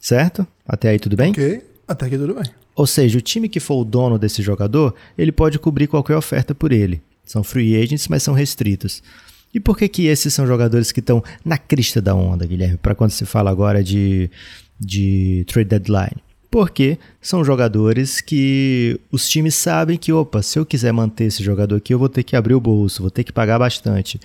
[0.00, 0.46] Certo?
[0.66, 1.32] Até aí tudo bem?
[1.32, 2.44] Ok, até aqui tudo bem.
[2.74, 6.54] Ou seja, o time que for o dono desse jogador, ele pode cobrir qualquer oferta
[6.54, 7.00] por ele.
[7.24, 9.02] São free agents, mas são restritos.
[9.52, 12.76] E por que que esses são jogadores que estão na crista da onda, Guilherme?
[12.76, 14.30] Para quando se fala agora de,
[14.78, 16.25] de trade deadline.
[16.56, 21.76] Porque são jogadores que os times sabem que, opa, se eu quiser manter esse jogador
[21.76, 24.18] aqui, eu vou ter que abrir o bolso, vou ter que pagar bastante.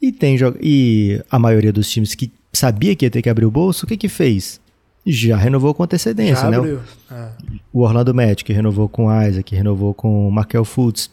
[0.00, 3.50] E, tem, e a maioria dos times que sabia que ia ter que abrir o
[3.50, 4.60] bolso, o que que fez?
[5.04, 6.58] Já renovou com antecedência, Já né?
[6.58, 6.80] abriu.
[7.10, 7.28] É.
[7.72, 11.10] O Orlando Magic renovou com o Isaac, renovou com o Markel Fultz.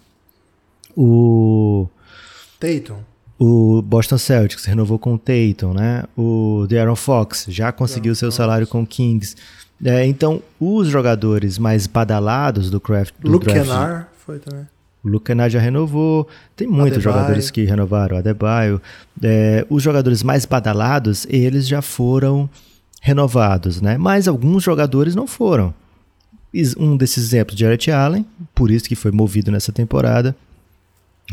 [0.95, 1.87] O,
[2.59, 2.99] Tatum.
[3.39, 6.03] o Boston Celtics renovou com o Tatum, né?
[6.15, 9.35] O De'Aaron Fox já conseguiu seu salário com o Kings.
[9.83, 14.05] É, então, os jogadores mais badalados do, craft, do Luke draft...
[14.25, 14.67] Foi também.
[15.03, 16.27] O já renovou.
[16.55, 17.17] Tem muitos Adebayo.
[17.17, 18.17] jogadores que renovaram.
[18.17, 18.79] Adebayo.
[19.21, 22.47] É, os jogadores mais badalados, eles já foram
[23.01, 23.97] renovados, né?
[23.97, 25.73] Mas alguns jogadores não foram.
[26.77, 30.35] Um desses exemplos, Jarrett Allen, por isso que foi movido nessa temporada.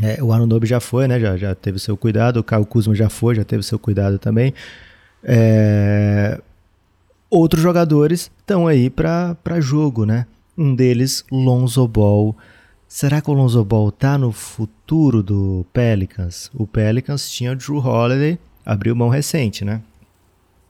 [0.01, 1.19] É, o Anunobi já foi, né?
[1.19, 2.37] Já, já teve seu cuidado.
[2.37, 4.53] O Kyle Kuzma já foi, já teve seu cuidado também.
[5.23, 6.39] É,
[7.29, 10.25] Outros jogadores estão aí para jogo, né?
[10.57, 12.35] Um deles, Lonzo Ball.
[12.87, 16.49] Será que o Lonzo Ball tá no futuro do Pelicans?
[16.55, 19.79] O Pelicans tinha o Drew Holiday, abriu mão recente, né?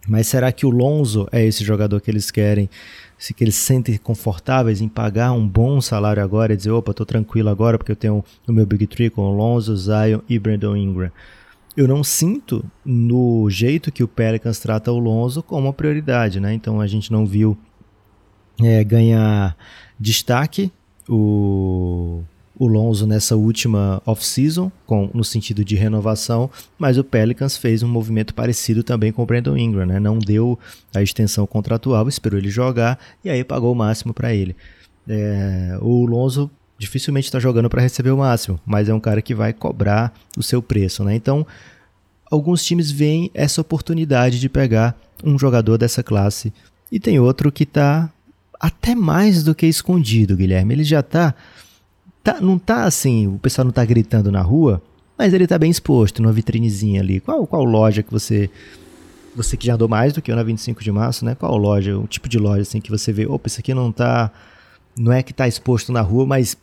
[0.06, 2.70] Mas será que o Lonzo é esse jogador que eles querem?
[3.18, 6.94] Se que eles se sentem confortáveis em pagar um bom salário agora e dizer, opa,
[6.94, 10.38] tô tranquilo agora porque eu tenho o meu Big Three com o Lonzo, Zion e
[10.38, 11.12] Brandon Ingram.
[11.80, 16.54] Eu não sinto no jeito que o Pelicans trata o Lonzo como uma prioridade, né?
[16.54, 17.58] Então a gente não viu
[18.62, 19.56] é, ganhar
[19.98, 20.74] destaque
[21.08, 22.22] o,
[22.58, 24.70] o Lonzo nessa última off-season,
[25.14, 29.56] no sentido de renovação, mas o Pelicans fez um movimento parecido também com o Brandon
[29.56, 30.02] Ingram, né?
[30.02, 30.60] Não deu
[30.94, 34.54] a extensão contratual, esperou ele jogar e aí pagou o máximo para ele.
[35.08, 39.36] É, o Lonzo dificilmente está jogando para receber o máximo, mas é um cara que
[39.36, 41.14] vai cobrar o seu preço, né?
[41.14, 41.46] Então,
[42.32, 46.54] alguns times veem essa oportunidade de pegar um jogador dessa classe
[46.90, 48.10] e tem outro que está
[48.58, 50.74] até mais do que escondido, Guilherme.
[50.74, 51.36] Ele já tá,
[52.24, 54.82] tá não tá assim, o pessoal não tá gritando na rua,
[55.18, 57.20] mas ele tá bem exposto numa vitrinezinha ali.
[57.20, 58.50] Qual qual loja que você
[59.36, 61.36] você que já andou mais do que eu na 25 de março, né?
[61.36, 64.32] Qual loja, o tipo de loja assim que você vê, opa, isso aqui não tá
[64.98, 66.58] não é que tá exposto na rua, mas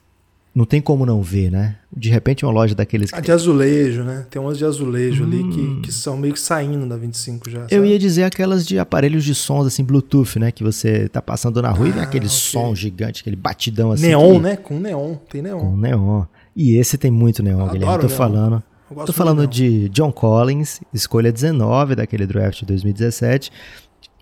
[0.57, 1.77] não tem como não ver, né?
[1.95, 4.27] De repente uma loja daqueles que A de azulejo, né?
[4.31, 7.59] Tem umas de azulejo ali que, que são meio que saindo da 25 já.
[7.61, 7.67] Hum.
[7.71, 7.89] Eu sabe?
[7.91, 10.51] ia dizer aquelas de aparelhos de sons, assim, Bluetooth, né?
[10.51, 12.35] Que você tá passando na rua e vem Ah, aquele ok.
[12.39, 14.07] som gigante, aquele batidão assim.
[14.09, 14.57] Neon, que- né?
[14.57, 15.15] Com neon.
[15.29, 15.61] Tem neon.
[15.61, 16.25] Com neon.
[16.57, 17.85] E esse tem muito neon, Eu Guilherme.
[17.85, 18.17] adoro Tô neon.
[18.17, 18.63] falando.
[18.91, 23.51] Eu Tô falando de John Collins, escolha 19 daquele draft de 2017.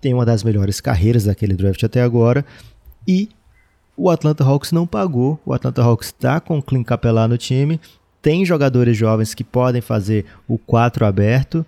[0.01, 2.43] Tem uma das melhores carreiras daquele draft até agora.
[3.07, 3.29] E
[3.97, 5.39] o Atlanta Hawks não pagou.
[5.45, 7.79] O Atlanta Hawks tá com o Clint Capela no time.
[8.21, 11.65] Tem jogadores jovens que podem fazer o 4 aberto.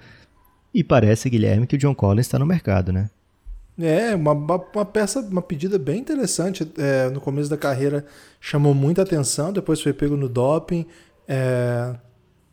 [0.73, 3.09] E parece, Guilherme, que o John Collins está no mercado, né?
[3.79, 6.69] É, uma, uma uma peça, uma pedida bem interessante.
[6.77, 8.05] É, no começo da carreira
[8.41, 10.85] chamou muita atenção, depois foi pego no doping.
[11.27, 11.95] É,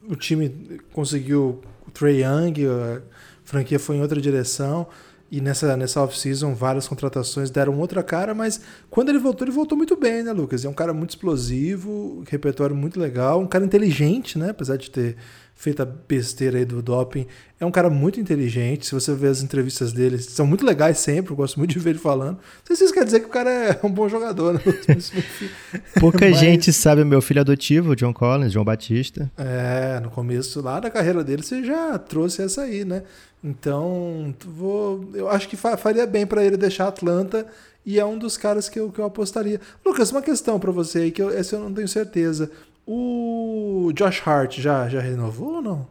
[0.08, 3.00] o time conseguiu o Trey Young, a
[3.42, 4.86] franquia foi em outra direção.
[5.34, 9.76] E nessa, nessa off-season, várias contratações deram outra cara, mas quando ele voltou, ele voltou
[9.76, 10.64] muito bem, né, Lucas?
[10.64, 14.50] É um cara muito explosivo, repertório muito legal, um cara inteligente, né?
[14.50, 15.16] Apesar de ter
[15.54, 17.26] feito a besteira aí do doping.
[17.60, 18.84] É um cara muito inteligente.
[18.86, 21.32] Se você ver as entrevistas dele, são muito legais sempre.
[21.32, 22.36] Eu gosto muito de ver ele falando.
[22.36, 24.60] Não sei se isso quer dizer que o cara é um bom jogador, né?
[26.00, 29.30] Pouca Mas- gente sabe o meu filho adotivo, John Collins, João Batista.
[29.36, 33.02] É, no começo lá da carreira dele, você já trouxe essa aí, né?
[33.42, 37.46] Então, vou, eu acho que fa- faria bem pra ele deixar Atlanta
[37.84, 39.60] e é um dos caras que eu, que eu apostaria.
[39.84, 42.50] Lucas, uma questão pra você aí, que eu, essa eu não tenho certeza.
[42.86, 45.86] O Josh Hart já, já renovou ou não?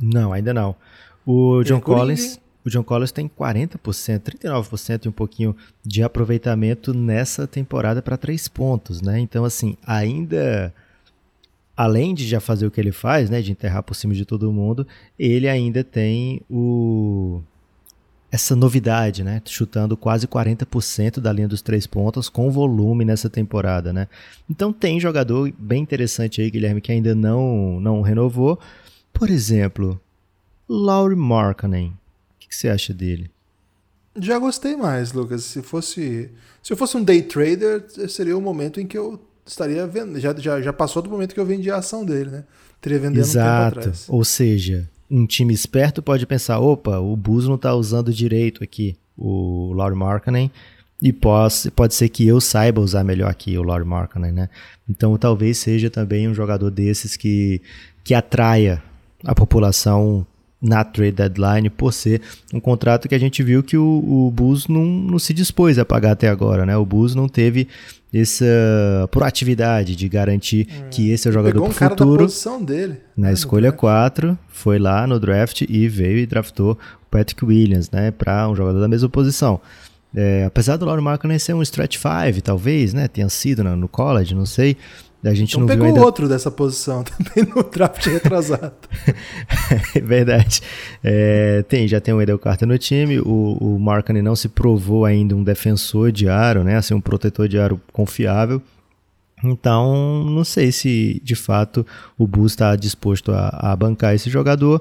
[0.00, 0.76] Não, ainda não.
[1.24, 7.46] O John Collins, o John Collins tem 40%, 39% e um pouquinho de aproveitamento nessa
[7.46, 9.18] temporada para três pontos, né?
[9.18, 10.72] Então assim, ainda
[11.76, 14.50] além de já fazer o que ele faz, né, de enterrar por cima de todo
[14.50, 14.86] mundo,
[15.18, 17.42] ele ainda tem o
[18.36, 19.40] essa novidade, né?
[19.46, 24.08] Chutando quase 40% da linha dos três pontos com volume nessa temporada, né?
[24.48, 28.60] Então tem jogador bem interessante aí, Guilherme, que ainda não, não renovou.
[29.12, 29.98] Por exemplo,
[30.68, 31.88] Laurie Markkanen.
[31.88, 31.94] O
[32.38, 33.30] que, que você acha dele?
[34.18, 35.42] Já gostei mais, Lucas.
[35.44, 36.30] Se fosse,
[36.62, 40.20] se eu fosse um day trader, seria o momento em que eu estaria vendo.
[40.20, 42.44] Já, já, já passou do momento que eu vendi a ação dele, né?
[42.82, 43.48] Teria vendendo Exato.
[43.48, 44.06] um tempo atrás.
[44.08, 48.96] Ou seja, um time esperto pode pensar: opa, o Bus não está usando direito aqui
[49.16, 50.50] o Lord Markkanen
[51.00, 54.48] e pode, pode ser que eu saiba usar melhor aqui o Lord Markkanen, né?
[54.88, 57.60] Então talvez seja também um jogador desses que,
[58.02, 58.82] que atraia
[59.24, 60.26] a população
[60.66, 62.20] na trade deadline por ser
[62.52, 65.84] um contrato que a gente viu que o, o Bulls não, não se dispôs a
[65.84, 66.76] pagar até agora, né?
[66.76, 67.68] O Bulls não teve
[68.12, 68.44] essa
[69.10, 70.88] proatividade de garantir hum.
[70.90, 72.18] que esse é o jogador para o futuro.
[72.18, 76.72] Da posição dele, na né, escolha 4, foi lá no draft e veio e draftou
[76.72, 79.60] o Patrick Williams, né, para um jogador da mesma posição.
[80.14, 83.88] É, apesar do Laurie Markkinen ser um stretch 5, talvez, né, tenha sido no, no
[83.88, 84.76] college, não sei,
[85.28, 86.00] a gente então não pegou ainda...
[86.00, 88.74] outro dessa posição também no draft retrasado.
[89.94, 90.60] é verdade.
[91.02, 93.18] É, tem, já tem o Edel Carter no time.
[93.18, 96.76] O, o Markkinen não se provou ainda um defensor de aro, né?
[96.76, 98.62] Assim, um protetor de aro confiável.
[99.44, 101.86] Então, não sei se de fato
[102.16, 104.80] o Bulls está disposto a, a, bancar esse jogador.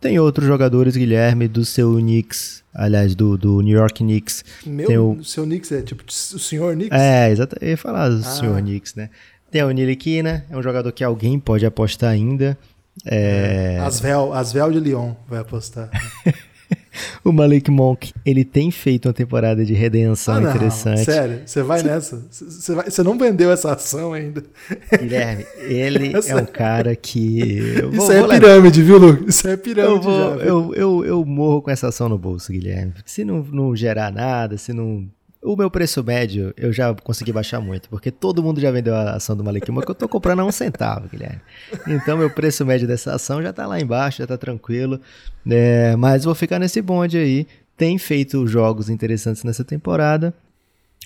[0.00, 4.44] Tem outros jogadores, Guilherme, do seu Knicks, aliás, do, do New York Knicks.
[4.64, 6.96] Meu, o seu Knicks é tipo o senhor Knicks?
[6.96, 7.64] É, exatamente.
[7.64, 8.22] Eu ia falar do Ah.
[8.22, 9.10] senhor Knicks, né?
[9.50, 12.58] Tem o Niliquina, é um jogador que alguém pode apostar ainda.
[13.04, 13.78] É...
[13.80, 15.90] Asvel, Asvel de Lyon vai apostar.
[17.22, 21.04] o Malik Monk, ele tem feito uma temporada de redenção Ah, não, interessante.
[21.04, 22.24] Sério, você vai nessa.
[22.30, 24.42] Você, não vendeu essa ação ainda.
[24.98, 27.58] Guilherme, ele Essa- é um cara que.
[27.78, 29.34] eu vou- Isso é pirâmide, viu, Lucas?
[29.36, 30.44] Isso é Eu, pirâmide vou, já.
[30.44, 32.94] eu, eu, eu morro com essa ação no bolso, Guilherme.
[33.04, 35.06] Se não, não gerar nada, se não.
[35.46, 39.12] O meu preço médio eu já consegui baixar muito, porque todo mundo já vendeu a
[39.12, 41.40] ação do Malik Monk, eu tô comprando a um centavo, Guilherme.
[41.86, 45.00] Então meu preço médio dessa ação já tá lá embaixo, já tá tranquilo.
[45.48, 47.46] É, mas vou ficar nesse bonde aí.
[47.76, 50.34] Tem feito jogos interessantes nessa temporada.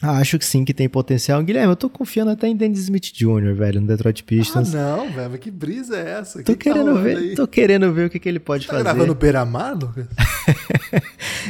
[0.03, 1.43] Acho que sim, que tem potencial.
[1.43, 4.73] Guilherme, eu tô confiando até em Dennis Smith Jr., velho, no Detroit Ah, Pistons.
[4.73, 6.39] não, velho, mas que brisa é essa?
[6.43, 7.35] tô, Que tá querendo rolando ver, aí?
[7.35, 8.85] tô querendo ver o que, que ele pode Tá fazer.
[8.85, 10.07] gravando Beira-Mar, Lucas?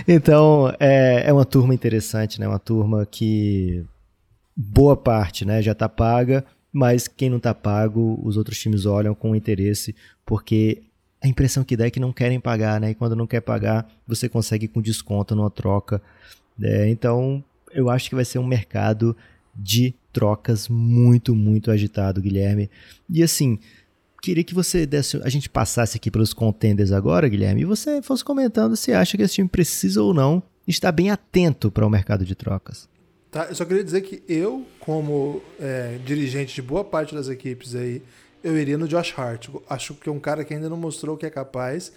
[0.07, 2.49] Então, é, é uma turma interessante, né?
[2.49, 3.85] Uma turma que
[4.57, 9.15] boa parte, né, já tá paga, mas quem não tá pago, os outros times olham
[9.15, 10.83] com interesse, porque
[11.23, 12.91] a impressão que dá é que não querem pagar, né?
[12.91, 16.01] E quando não quer pagar, você consegue com desconto numa troca.
[16.63, 19.17] É, então, eu acho que vai ser um mercado
[19.55, 22.71] de trocas muito, muito agitado, Guilherme.
[23.09, 23.59] E assim,
[24.23, 28.25] queria que você desse, a gente passasse aqui pelos contenders agora, Guilherme, e você fosse
[28.25, 32.25] comentando se acha que esse time precisa ou não estar bem atento para o mercado
[32.25, 32.89] de trocas.
[33.31, 37.75] Tá, eu só queria dizer que eu, como é, dirigente de boa parte das equipes
[37.75, 38.03] aí,
[38.43, 39.49] eu iria no Josh Hart.
[39.69, 41.93] Acho que é um cara que ainda não mostrou que é capaz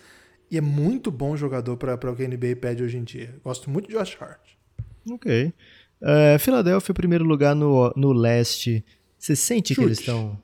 [0.51, 3.35] e é muito bom jogador para o que a NBA pede hoje em dia.
[3.43, 4.52] Gosto muito de Josh Hart.
[5.09, 5.53] Ok.
[6.01, 8.83] É, Filadélfia, primeiro lugar no, no leste.
[9.17, 10.09] Você sente que eles Chute.
[10.09, 10.37] estão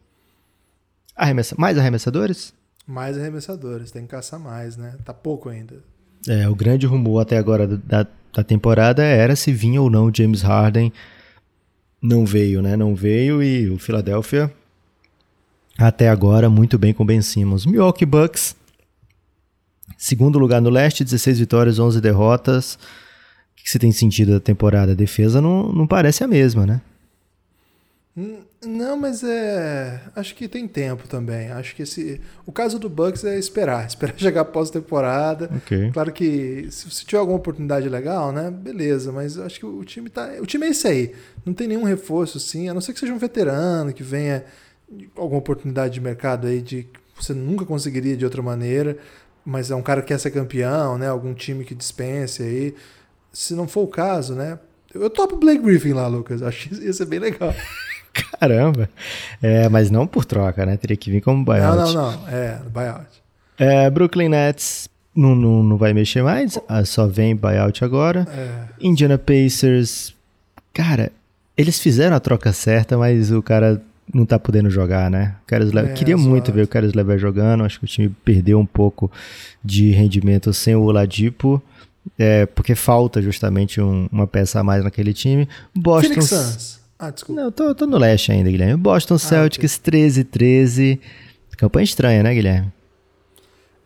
[1.15, 2.53] arremessa, mais arremessadores?
[2.87, 4.95] Mais arremessadores, tem que caçar mais, né?
[5.03, 5.83] Tá pouco ainda.
[6.27, 10.15] É, o grande rumor até agora da, da temporada era se vinha ou não o
[10.15, 10.91] James Harden.
[12.01, 12.77] Não veio, né?
[12.77, 14.51] Não veio e o Philadelphia
[15.79, 17.65] até agora muito bem com Ben Simmons.
[17.65, 18.55] Milwaukee Bucks,
[19.97, 22.77] segundo lugar no leste, 16 vitórias, 11 derrotas.
[23.69, 24.93] Que você tem sentido da temporada?
[24.93, 26.81] A defesa não, não parece a mesma, né?
[28.65, 30.01] Não, mas é.
[30.15, 31.51] Acho que tem tempo também.
[31.51, 32.19] Acho que esse.
[32.47, 33.85] O caso do Bucks é esperar.
[33.87, 35.51] Esperar chegar pós-temporada.
[35.55, 35.91] Ok.
[35.93, 38.49] Claro que se, tiver alguma oportunidade legal, né?
[38.49, 40.27] Beleza, mas acho que o time tá.
[40.41, 41.13] O time é esse aí.
[41.45, 44.45] Não tem nenhum reforço, sim, a não ser que seja um veterano que venha
[45.15, 48.97] alguma oportunidade de mercado aí de que você nunca conseguiria de outra maneira,
[49.45, 51.07] mas é um cara que quer ser campeão, né?
[51.07, 52.75] Algum time que dispense aí.
[53.31, 54.57] Se não for o caso, né?
[54.93, 56.41] Eu topo o Blake Griffin lá, Lucas.
[56.43, 57.53] Acho que ia ser bem legal.
[58.39, 58.89] Caramba.
[59.41, 60.77] É, mas não por troca, né?
[60.77, 61.77] Teria que vir como buyout.
[61.77, 62.27] Não, não, não.
[62.27, 63.07] É, buyout.
[63.57, 68.25] É, Brooklyn Nets não, não, não vai mexer mais, ah, só vem buyout agora.
[68.31, 68.65] É.
[68.79, 70.13] Indiana Pacers,
[70.73, 71.11] cara,
[71.57, 73.81] eles fizeram a troca certa, mas o cara
[74.13, 75.35] não tá podendo jogar, né?
[75.51, 78.65] Lever- É, Queria muito ver o Caris Lever jogando, acho que o time perdeu um
[78.65, 79.11] pouco
[79.63, 81.61] de rendimento sem o Oladipo,
[82.17, 85.47] é, porque falta justamente um- uma peça a mais naquele time.
[85.75, 86.79] Boston Phoenix Suns.
[86.97, 87.39] Ah, desculpa.
[87.41, 88.75] Não, eu tô, tô no leste ainda, Guilherme.
[88.75, 90.99] Boston Celtics 13-13.
[91.57, 92.71] Campanha estranha, né, Guilherme?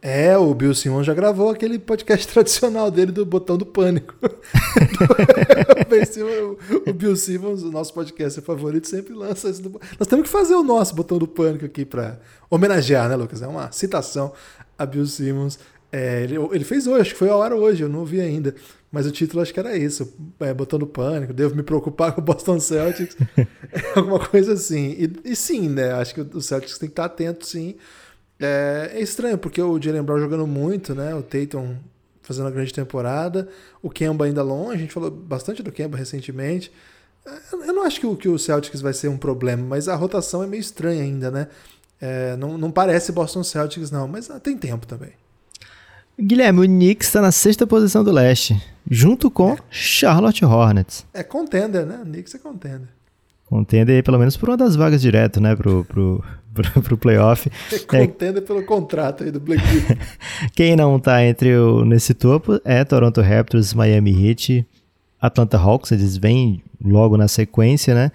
[0.02, 4.14] É, o Bill Simmons já gravou aquele podcast tradicional dele do Botão do Pânico.
[6.12, 6.58] Simmons-
[6.88, 9.62] o Bill Simmons, o nosso podcast favorito, sempre lança esse.
[9.62, 9.80] Do...
[10.00, 12.20] Nós temos que fazer o nosso Botão do Pânico aqui para
[12.50, 13.42] homenagear, né, Lucas?
[13.42, 14.34] É uma citação
[14.78, 15.58] a Bill Simmons.
[15.96, 18.56] É, ele, ele fez hoje, acho que foi a hora hoje, eu não vi ainda.
[18.92, 22.24] mas o título acho que era isso, é, botando pânico, devo me preocupar com o
[22.24, 23.16] Boston Celtics,
[23.96, 24.96] alguma coisa assim.
[24.98, 25.92] E, e, sim, né?
[25.92, 27.76] Acho que o Celtics tem que estar atento, sim.
[28.40, 31.14] É, é estranho, porque o Jalen Brown jogando muito, né?
[31.14, 31.76] O Tatum
[32.24, 33.48] fazendo uma grande temporada,
[33.82, 36.72] o Kemba ainda longe, a gente falou bastante do Kemba recentemente.
[37.52, 40.42] Eu não acho que o, que o Celtics vai ser um problema, mas a rotação
[40.42, 41.48] é meio estranha ainda, né?
[42.02, 45.12] É, não, não parece Boston Celtics, não, mas tem tempo também.
[46.20, 49.58] Guilherme, o Knicks está na sexta posição do leste, junto com é.
[49.70, 51.06] Charlotte Hornets.
[51.14, 52.00] É contender, né?
[52.02, 52.88] O Knicks é contender.
[53.46, 55.56] Contender pelo menos por uma das vagas direto, né?
[55.56, 57.52] Pro, pro, pro, pro playoff.
[57.72, 58.46] É contender é...
[58.46, 59.64] pelo contrato aí do Blake
[60.54, 64.68] Quem não tá entre o, nesse topo é Toronto Raptors, Miami Heat,
[65.20, 68.12] Atlanta Hawks, eles vêm logo na sequência, né?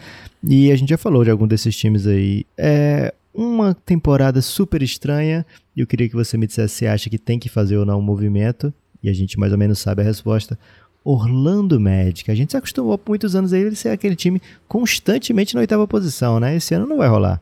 [0.47, 2.47] E a gente já falou de algum desses times aí.
[2.57, 5.47] É uma temporada super estranha.
[5.77, 8.03] Eu queria que você me dissesse se acha que tem que fazer ou não um
[8.03, 8.73] movimento.
[9.03, 10.59] E a gente mais ou menos sabe a resposta.
[11.05, 12.31] Orlando Magic.
[12.31, 15.87] A gente se acostumou por muitos anos a ele ser aquele time constantemente na oitava
[15.87, 16.57] posição, né?
[16.57, 17.41] Esse ano não vai rolar.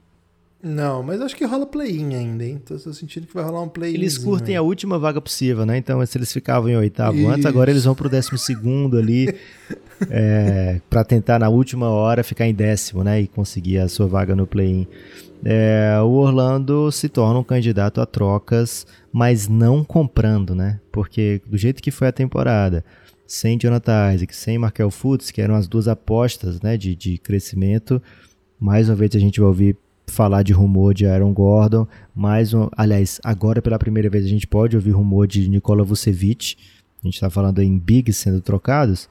[0.62, 2.60] Não, mas acho que rola play-in ainda, hein?
[2.64, 3.94] Tô, sentindo que vai rolar um play-in.
[3.94, 4.56] Eles curtem aí.
[4.56, 5.76] a última vaga possível, né?
[5.76, 7.28] Então, se eles ficavam em oitavo Isso.
[7.28, 9.34] antes, agora eles vão pro décimo segundo ali.
[10.10, 13.20] é, para tentar na última hora ficar em décimo, né?
[13.20, 14.86] E conseguir a sua vaga no play-in.
[15.44, 20.80] É, o Orlando se torna um candidato a trocas, mas não comprando, né?
[20.90, 22.84] Porque do jeito que foi a temporada,
[23.26, 28.02] sem Jonathan Isaac, sem Markel Fultz, que eram as duas apostas né, de, de crescimento,
[28.58, 29.76] mais uma vez a gente vai ouvir
[30.06, 34.46] falar de rumor de Aaron Gordon, mais um, aliás, agora pela primeira vez a gente
[34.46, 36.56] pode ouvir rumor de Nikola Vucevic,
[37.02, 39.08] a gente está falando em bigs sendo trocados,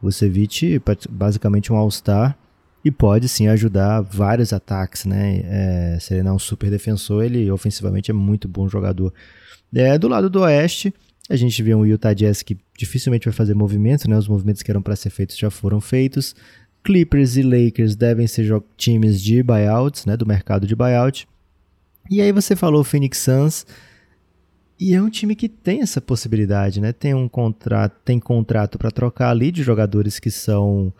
[0.00, 0.80] Vucevic
[1.10, 2.36] basicamente um All-Star,
[2.84, 5.40] e pode sim ajudar vários ataques, né?
[5.44, 9.12] É, se ele não é um super defensor, ele ofensivamente é muito bom jogador.
[9.74, 10.94] É, do lado do Oeste,
[11.28, 14.16] a gente vê um Utah Jazz que dificilmente vai fazer movimento, né?
[14.16, 16.34] Os movimentos que eram para ser feitos já foram feitos.
[16.82, 20.16] Clippers e Lakers devem ser times de buyouts, né?
[20.16, 21.28] Do mercado de buyout.
[22.10, 23.66] E aí você falou Phoenix Suns,
[24.80, 26.92] e é um time que tem essa possibilidade, né?
[26.92, 30.92] Tem um contrato, tem contrato para trocar ali de jogadores que são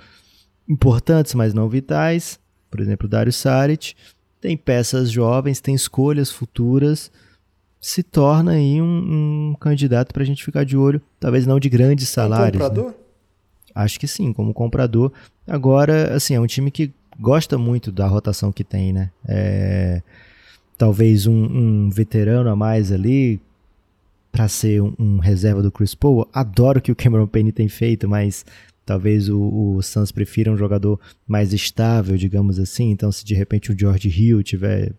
[0.69, 3.95] importantes, mas não vitais, por exemplo, Dario Saric,
[4.41, 7.11] tem peças jovens, tem escolhas futuras,
[7.81, 11.69] se torna aí um, um candidato para a gente ficar de olho, talvez não de
[11.69, 12.61] grandes salários.
[12.61, 12.91] Como comprador?
[12.91, 12.98] Né?
[13.83, 15.13] Acho que sim, como comprador.
[15.47, 19.11] Agora, assim, é um time que gosta muito da rotação que tem, né?
[19.27, 20.03] É,
[20.77, 23.41] talvez um, um veterano a mais ali
[24.31, 26.29] para ser um, um, reserva do Chris Paul.
[26.33, 28.45] Adoro o que o Cameron Payne tem feito, mas
[28.89, 29.39] Talvez o,
[29.77, 32.91] o Suns prefira um jogador mais estável, digamos assim.
[32.91, 34.95] Então, se de repente o George Hill tiver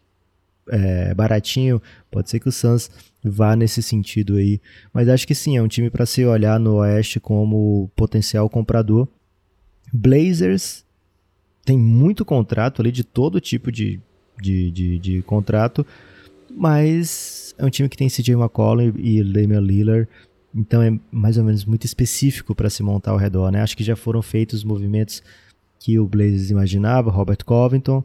[0.70, 2.90] é, baratinho, pode ser que o Suns
[3.24, 4.60] vá nesse sentido aí.
[4.94, 9.08] Mas acho que sim, é um time para se olhar no Oeste como potencial comprador.
[9.92, 10.86] Blazers
[11.66, 14.00] tem muito contrato ali de todo tipo de,
[14.42, 15.86] de, de, de contrato,
[16.50, 20.08] mas é um time que tem CJ McCollum e Damian Lillard
[20.54, 23.62] então é mais ou menos muito específico para se montar ao redor, né?
[23.62, 25.22] Acho que já foram feitos os movimentos
[25.80, 28.04] que o Blazers imaginava, Robert Covington.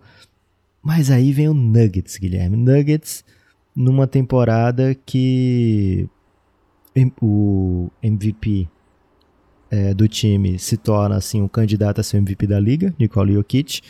[0.85, 2.59] Mas aí vem o Nuggets, Guilherme.
[2.59, 3.25] Nuggets
[3.75, 6.07] numa temporada que
[7.21, 8.69] o MVP
[9.71, 13.81] é, do time se torna assim um candidato a ser MVP da liga, Nikola Jokic,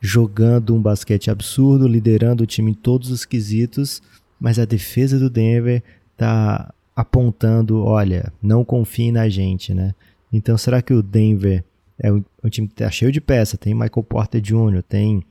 [0.00, 4.00] jogando um basquete absurdo, liderando o time em todos os quesitos,
[4.40, 5.82] mas a defesa do Denver
[6.16, 9.94] tá apontando, olha, não confie na gente, né?
[10.32, 11.64] Então, será que o Denver
[11.98, 13.58] é um, um time que está cheio de peça?
[13.58, 15.24] Tem Michael Porter Jr., tem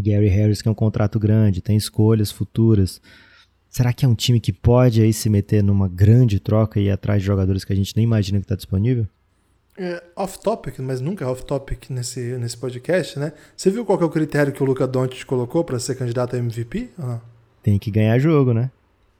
[0.00, 3.00] Gary Harris, que é um contrato grande, tem escolhas futuras.
[3.68, 6.90] Será que é um time que pode aí se meter numa grande troca e ir
[6.90, 9.06] atrás de jogadores que a gente nem imagina que está disponível?
[9.76, 13.32] É, off topic, mas nunca é off topic nesse, nesse podcast, né?
[13.56, 16.38] Você viu qual é o critério que o Luca Doncic colocou para ser candidato a
[16.38, 16.90] MVP?
[17.62, 18.70] Tem que ganhar jogo, né?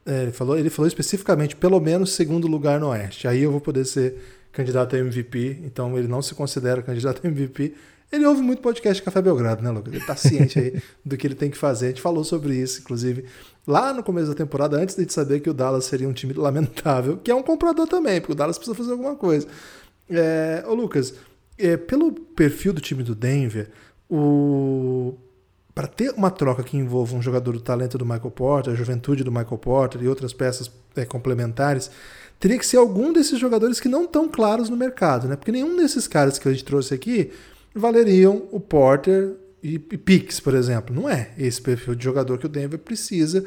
[0.05, 3.27] É, ele, falou, ele falou especificamente, pelo menos segundo lugar no Oeste.
[3.27, 4.15] Aí eu vou poder ser
[4.51, 7.75] candidato a MVP, então ele não se considera candidato a MVP.
[8.11, 9.93] Ele ouve muito podcast Café Belgrado, né, Lucas?
[9.93, 11.85] Ele tá ciente aí do que ele tem que fazer.
[11.85, 13.25] A gente falou sobre isso, inclusive,
[13.67, 17.17] lá no começo da temporada, antes de saber que o Dallas seria um time lamentável,
[17.17, 19.47] que é um comprador também, porque o Dallas precisa fazer alguma coisa.
[20.09, 21.13] É, ô Lucas,
[21.57, 23.69] é, pelo perfil do time do Denver,
[24.09, 25.13] o
[25.75, 29.23] para ter uma troca que envolva um jogador do talento do Michael Porter, a juventude
[29.23, 31.89] do Michael Porter e outras peças é, complementares,
[32.37, 35.37] teria que ser algum desses jogadores que não estão claros no mercado, né?
[35.37, 37.31] Porque nenhum desses caras que a gente trouxe aqui
[37.73, 40.95] valeriam o Porter e, e Pix, por exemplo.
[40.95, 43.45] Não é esse perfil de jogador que o Denver precisa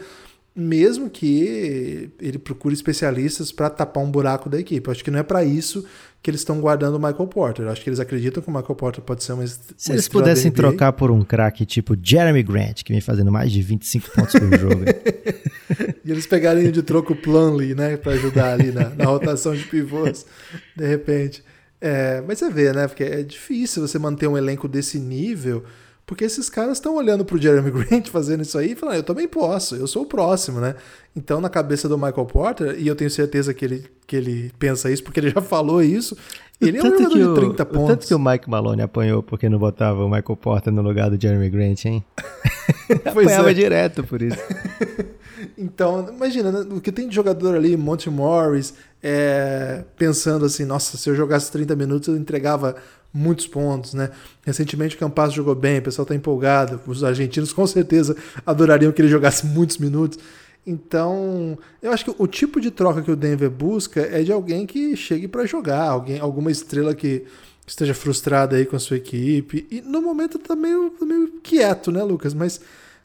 [0.54, 4.86] mesmo que ele procure especialistas para tapar um buraco da equipe.
[4.86, 5.84] Eu acho que não é para isso
[6.22, 7.64] que eles estão guardando o Michael Porter.
[7.64, 10.08] Eu acho que eles acreditam que o Michael Porter pode ser uma Se uma eles
[10.08, 14.32] pudessem trocar por um craque tipo Jeremy Grant, que vem fazendo mais de 25 pontos
[14.38, 14.84] por jogo.
[16.04, 19.64] e eles pegarem de troco o Plumlee, né, para ajudar ali na, na, rotação de
[19.64, 20.26] pivôs,
[20.76, 21.42] de repente.
[21.84, 25.64] É, mas você vê, né, porque é difícil você manter um elenco desse nível
[26.12, 29.02] porque esses caras estão olhando pro Jeremy Grant fazendo isso aí e falando, ah, eu
[29.02, 30.74] também posso, eu sou o próximo, né?
[31.16, 34.90] Então, na cabeça do Michael Porter, e eu tenho certeza que ele, que ele pensa
[34.90, 36.16] isso, porque ele já falou isso,
[36.60, 37.84] ele é um jogador de 30 pontos.
[37.84, 41.10] O tanto que o Mike Malone apanhou porque não botava o Michael Porter no lugar
[41.10, 42.04] do Jeremy Grant, hein?
[43.04, 43.54] Apanhava é.
[43.54, 44.38] direto por isso.
[45.56, 46.66] então, imagina, né?
[46.70, 51.50] o que tem de jogador ali, Monty Morris, é, pensando assim, nossa, se eu jogasse
[51.50, 52.76] 30 minutos eu entregava
[53.12, 54.10] muitos pontos, né?
[54.44, 58.16] Recentemente o Campas jogou bem, o pessoal está empolgado, os argentinos com certeza
[58.46, 60.18] adorariam que ele jogasse muitos minutos.
[60.66, 64.64] Então, eu acho que o tipo de troca que o Denver busca é de alguém
[64.64, 67.24] que chegue para jogar, alguém, alguma estrela que
[67.66, 69.66] esteja frustrada aí com a sua equipe.
[69.70, 72.32] E no momento tá meio, tá meio quieto, né, Lucas?
[72.32, 72.60] Mas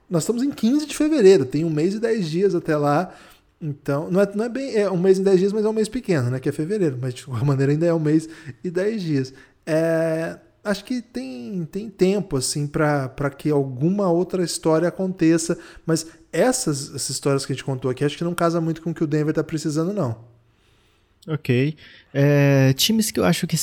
[0.09, 3.13] nós estamos em 15 de fevereiro, tem um mês e 10 dias até lá.
[3.61, 4.75] Então, não é, não é bem.
[4.75, 6.39] É um mês e 10 dias, mas é um mês pequeno, né?
[6.39, 6.97] Que é fevereiro.
[7.01, 8.29] Mas de qualquer maneira ainda é um mês
[8.63, 9.33] e 10 dias.
[9.65, 16.93] É, acho que tem, tem tempo assim para que alguma outra história aconteça, mas essas,
[16.93, 19.03] essas histórias que a gente contou aqui acho que não casa muito com o que
[19.03, 20.25] o Denver está precisando não.
[21.27, 21.75] Ok.
[22.13, 23.57] É, times que eu acho que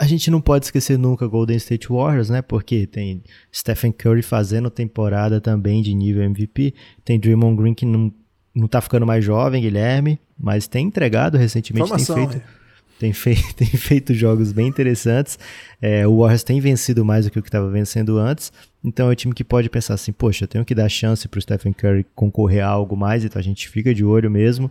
[0.00, 2.40] a gente não pode esquecer nunca Golden State Warriors, né?
[2.40, 3.22] Porque tem
[3.54, 6.72] Stephen Curry fazendo temporada também de nível MVP,
[7.04, 8.10] tem Draymond Green que não,
[8.54, 12.42] não tá ficando mais jovem, Guilherme, mas tem entregado recentemente, Formação, tem feito...
[12.56, 12.60] É
[13.00, 15.38] tem feito, tem feito jogos bem interessantes.
[15.82, 18.50] É, o Warriors tem vencido mais do que o que estava vencendo antes.
[18.82, 21.38] Então é um time que pode pensar assim: poxa, eu tenho que dar chance para
[21.38, 24.70] o Stephen Curry concorrer a algo mais, então a gente fica de olho mesmo.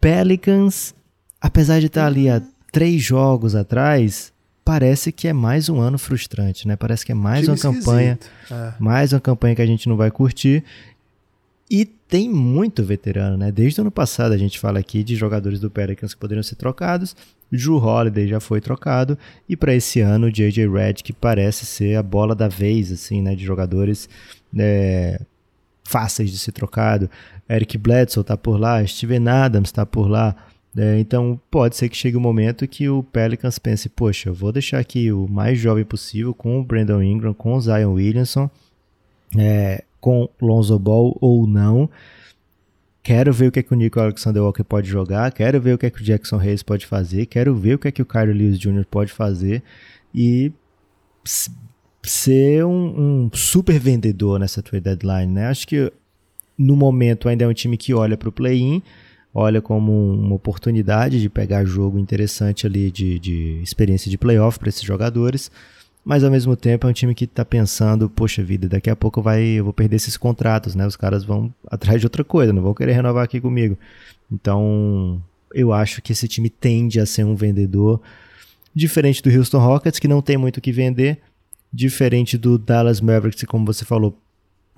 [0.00, 0.94] Pelicans,
[1.40, 2.40] apesar de estar tá ali há
[2.70, 4.32] três jogos atrás,
[4.68, 6.76] parece que é mais um ano frustrante, né?
[6.76, 8.18] Parece que é mais time uma campanha,
[8.50, 8.72] é.
[8.78, 10.62] mais uma campanha que a gente não vai curtir.
[11.70, 13.50] E tem muito veterano, né?
[13.50, 16.56] Desde o ano passado a gente fala aqui de jogadores do Pelicans que poderiam ser
[16.56, 17.16] trocados.
[17.50, 19.16] Drew Holiday já foi trocado
[19.48, 23.34] e para esse ano o JJ Redick parece ser a bola da vez, assim, né?
[23.34, 24.06] De jogadores
[24.54, 25.18] é,
[25.82, 27.08] fáceis de ser trocado.
[27.48, 30.36] Eric Bledsoe está por lá, Steven Adams está por lá.
[30.76, 34.34] É, então pode ser que chegue o um momento que o Pelicans pense, poxa, eu
[34.34, 38.50] vou deixar aqui o mais jovem possível com o Brandon Ingram, com o Zion Williamson.
[39.36, 41.88] É, com Lonzo Ball ou não.
[43.02, 45.78] Quero ver o que, é que o Nico Alexander Walker pode jogar, quero ver o
[45.78, 48.06] que, é que o Jackson Reyes pode fazer, quero ver o que, é que o
[48.06, 48.84] Kyrie Lewis Jr.
[48.84, 49.62] pode fazer
[50.14, 50.52] e
[52.02, 55.46] ser um, um, super vendedor nessa trade deadline, né?
[55.46, 55.90] Acho que
[56.56, 58.82] no momento ainda é um time que olha para o play-in,
[59.38, 64.68] olha como uma oportunidade de pegar jogo interessante ali de, de experiência de playoff para
[64.68, 65.50] esses jogadores
[66.08, 69.20] mas ao mesmo tempo é um time que está pensando, poxa vida, daqui a pouco
[69.20, 70.86] vai, eu vou perder esses contratos, né?
[70.86, 73.76] Os caras vão atrás de outra coisa, não vão querer renovar aqui comigo.
[74.32, 75.22] Então,
[75.52, 78.00] eu acho que esse time tende a ser um vendedor
[78.74, 81.18] diferente do Houston Rockets, que não tem muito o que vender,
[81.70, 84.18] diferente do Dallas Mavericks, como você falou,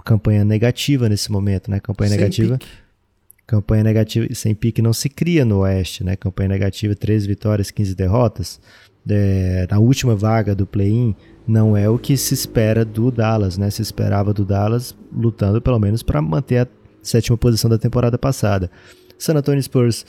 [0.04, 1.78] campanha negativa nesse momento, né?
[1.78, 2.58] Campanha sem negativa.
[2.58, 2.72] Pique.
[3.50, 6.14] Campanha negativa sem pique não se cria no Oeste, né?
[6.14, 8.60] Campanha negativa, 13 vitórias, 15 derrotas
[9.08, 11.16] é, na última vaga do play-in
[11.48, 13.68] não é o que se espera do Dallas, né?
[13.68, 16.68] Se esperava do Dallas lutando pelo menos para manter a
[17.02, 18.70] sétima posição da temporada passada.
[19.18, 20.06] San Antonio Spurs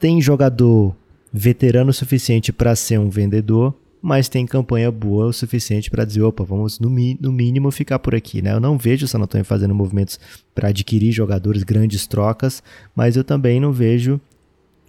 [0.00, 0.92] tem jogador
[1.32, 6.44] veterano suficiente para ser um vendedor, mas tem campanha boa o suficiente para dizer, opa,
[6.44, 8.52] vamos no, no, mínimo ficar por aqui, né?
[8.52, 10.20] Eu não vejo o San Antonio fazendo movimentos
[10.54, 12.62] para adquirir jogadores, grandes trocas,
[12.94, 14.20] mas eu também não vejo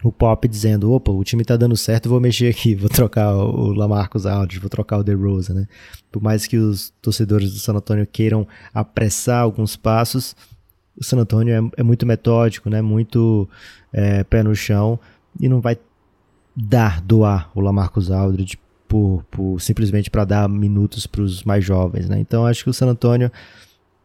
[0.03, 3.73] o Pop dizendo, opa, o time tá dando certo, vou mexer aqui, vou trocar o
[3.73, 5.67] Lamarcus Aldridge, vou trocar o DeRozan, né?
[6.11, 10.35] Por mais que os torcedores do San Antonio queiram apressar alguns passos,
[10.95, 12.83] o San Antonio é, é muito metódico, né?
[12.83, 13.49] Muito
[13.91, 14.99] é, pé no chão
[15.41, 15.75] e não vai
[16.55, 22.07] dar, doar o Lamarcus Aldridge por, por simplesmente para dar minutos para os mais jovens,
[22.07, 22.19] né?
[22.19, 23.31] Então acho que o San Antonio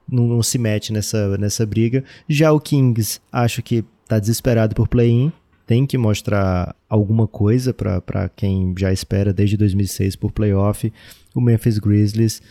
[0.09, 2.05] não, não se mete nessa, nessa briga.
[2.29, 5.33] Já o Kings acho que tá desesperado por play-in,
[5.67, 10.93] tem que mostrar alguma coisa para quem já espera desde 2006 por playoff.
[11.35, 12.43] O Memphis Grizzlies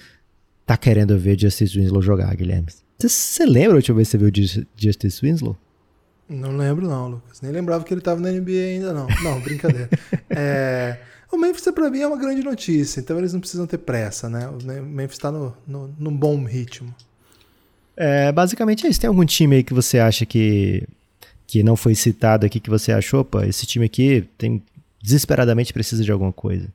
[0.66, 2.68] tá querendo ver Justice Winslow jogar, Guilherme.
[2.98, 5.58] Você lembra a última vez que você viu Justice Winslow?
[6.30, 7.42] Não lembro não, Lucas.
[7.42, 9.08] Nem lembrava que ele estava na NBA ainda não.
[9.22, 9.90] Não, brincadeira.
[10.30, 10.98] é,
[11.32, 14.48] o Memphis para mim é uma grande notícia, então eles não precisam ter pressa, né?
[14.48, 16.94] O Memphis está no, no, num bom ritmo.
[17.96, 19.00] É, basicamente é isso.
[19.00, 20.88] Tem algum time aí que você acha que,
[21.48, 24.62] que não foi citado aqui que você achou, pô, esse time aqui tem
[25.02, 26.68] desesperadamente precisa de alguma coisa?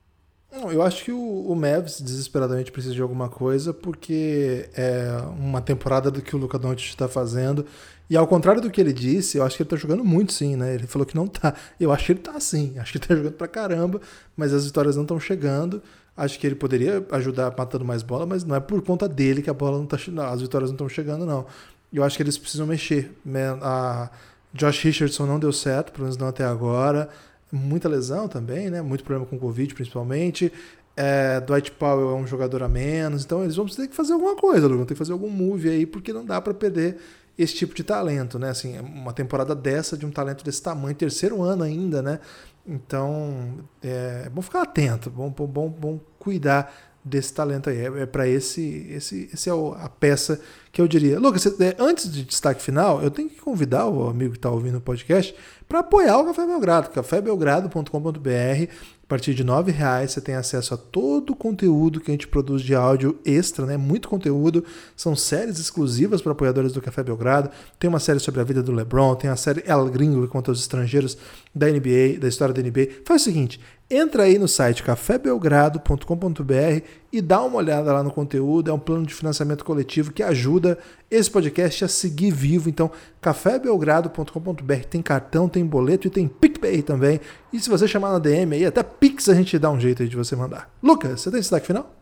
[0.66, 5.60] Não, eu acho que o, o Mavs desesperadamente precisa de alguma coisa porque é uma
[5.60, 7.64] temporada do que o Luca Doncic está fazendo
[8.10, 10.56] e ao contrário do que ele disse, eu acho que ele tá jogando muito sim,
[10.56, 10.74] né?
[10.74, 11.54] Ele falou que não tá.
[11.78, 12.76] Eu acho que ele tá sim.
[12.78, 14.00] Acho que ele tá jogando pra caramba,
[14.36, 15.82] mas as vitórias não estão chegando.
[16.16, 19.50] Acho que ele poderia ajudar matando mais bola, mas não é por conta dele que
[19.50, 21.46] a bola não tá as vitórias não estão chegando, não.
[21.92, 23.12] Eu acho que eles precisam mexer.
[23.24, 23.50] Né?
[23.62, 24.10] A
[24.52, 27.08] Josh Richardson não deu certo, pelo menos não até agora
[27.56, 28.82] muita lesão também, né?
[28.82, 30.52] Muito problema com Covid, principalmente.
[30.96, 34.34] É, Dwight Powell é um jogador a menos, então eles vão ter que fazer alguma
[34.34, 36.96] coisa, vão ter que fazer algum move aí, porque não dá para perder
[37.38, 38.48] esse tipo de talento, né?
[38.48, 42.18] Assim, uma temporada dessa, de um talento desse tamanho, terceiro ano ainda, né?
[42.66, 46.74] Então, é bom ficar atento, bom, bom, bom cuidar
[47.06, 47.78] desse talento aí.
[47.78, 50.40] É, é para esse, esse, esse é a peça
[50.72, 51.18] que eu diria.
[51.18, 54.78] Lucas, é, antes de destaque final, eu tenho que convidar o amigo que está ouvindo
[54.78, 55.34] o podcast
[55.68, 58.70] para apoiar o Café Belgrado, cafébelgrado.com.br.
[59.02, 62.26] A partir de R$ reais você tem acesso a todo o conteúdo que a gente
[62.26, 63.76] produz de áudio extra, né?
[63.76, 64.64] Muito conteúdo.
[64.96, 67.48] São séries exclusivas para apoiadores do Café Belgrado.
[67.78, 70.50] Tem uma série sobre a vida do LeBron, tem a série El Gringo que conta
[70.50, 71.16] os estrangeiros
[71.54, 73.02] da NBA, da história da NBA.
[73.04, 78.68] Faz o seguinte, Entra aí no site cafébelgrado.com.br e dá uma olhada lá no conteúdo.
[78.68, 80.76] É um plano de financiamento coletivo que ajuda
[81.08, 82.68] esse podcast a seguir vivo.
[82.68, 87.20] Então, cafébelgrado.com.br tem cartão, tem boleto e tem PicPay também.
[87.52, 90.08] E se você chamar na DM aí, até Pix a gente dá um jeito aí
[90.08, 90.68] de você mandar.
[90.82, 91.94] Lucas, você tem destaque final?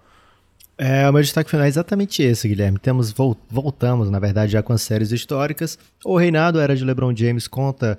[0.79, 2.79] É, o meu destaque final é exatamente esse, Guilherme.
[2.79, 5.79] Temos, voltamos, na verdade, já com as séries históricas.
[6.03, 7.99] O Reinado Era de LeBron James conta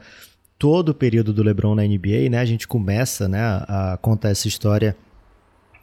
[0.58, 2.39] todo o período do LeBron na NBA, né?
[2.39, 4.95] A gente começa, né, a contar essa história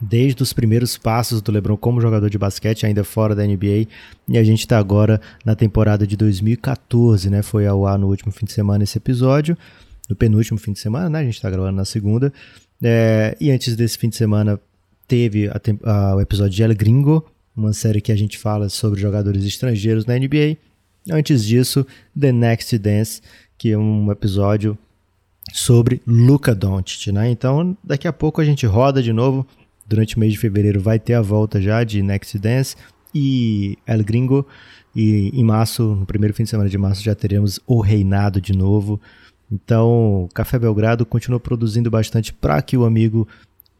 [0.03, 3.87] desde os primeiros passos do LeBron como jogador de basquete, ainda fora da NBA,
[4.27, 7.41] e a gente está agora na temporada de 2014, né?
[7.41, 9.57] Foi ao ar no último fim de semana esse episódio,
[10.09, 11.19] no penúltimo fim de semana, né?
[11.19, 12.33] A gente está gravando na segunda.
[12.83, 14.59] É, e antes desse fim de semana
[15.07, 18.99] teve a, a, o episódio de El Gringo, uma série que a gente fala sobre
[18.99, 20.57] jogadores estrangeiros na NBA.
[21.09, 21.85] Antes disso,
[22.19, 23.21] The Next Dance,
[23.57, 24.77] que é um episódio
[25.51, 27.29] sobre Luca Doncic, né?
[27.29, 29.45] Então, daqui a pouco a gente roda de novo.
[29.85, 32.75] Durante o mês de fevereiro vai ter a volta já de Next Dance
[33.13, 34.47] e El Gringo.
[34.95, 38.55] E em março, no primeiro fim de semana de março, já teremos o Reinado de
[38.55, 38.99] novo.
[39.51, 43.27] Então, Café Belgrado continua produzindo bastante para que o amigo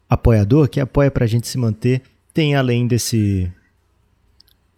[0.08, 2.02] apoiador, que apoia para a gente se manter,
[2.32, 3.50] tenha além desse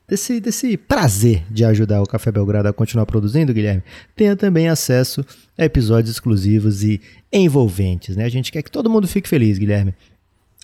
[0.09, 3.83] desse, desse prazer de ajudar o Café Belgrado a continuar produzindo, Guilherme,
[4.15, 5.25] tenha também acesso
[5.59, 7.01] a episódios exclusivos e
[7.33, 8.17] envolventes.
[8.17, 8.25] Né?
[8.25, 9.95] A gente quer que todo mundo fique feliz, Guilherme.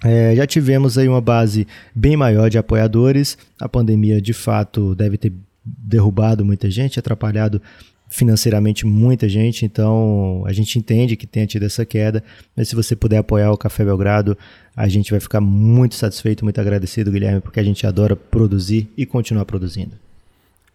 [0.05, 3.39] É, já tivemos aí uma base bem maior de apoiadores.
[3.61, 5.33] A pandemia, de fato, deve ter
[5.65, 7.63] derrubado muita gente, atrapalhado
[8.13, 12.23] financeiramente muita gente, então a gente entende que tenha tido essa queda,
[12.55, 14.37] mas se você puder apoiar o Café Belgrado,
[14.77, 19.07] a gente vai ficar muito satisfeito, muito agradecido, Guilherme, porque a gente adora produzir e
[19.07, 19.97] continuar produzindo.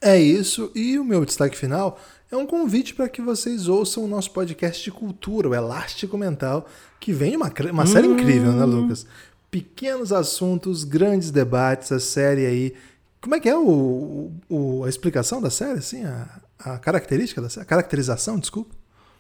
[0.02, 2.00] É isso, e o meu destaque final
[2.32, 6.68] é um convite para que vocês ouçam o nosso podcast de cultura, o Elástico Mental,
[7.00, 8.14] que vem uma, uma série hum.
[8.14, 9.06] incrível, né, Lucas?
[9.52, 12.74] Pequenos assuntos, grandes debates, a série aí.
[13.22, 16.04] Como é que é o, o a explicação da série, assim?
[16.04, 16.28] A,
[16.60, 17.48] a característica da?
[17.62, 18.76] A caracterização, desculpa.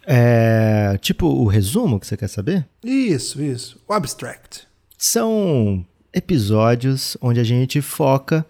[0.05, 2.65] É, tipo o resumo que você quer saber?
[2.83, 3.81] Isso, isso.
[3.87, 4.65] O abstract.
[4.97, 8.45] São episódios onde a gente foca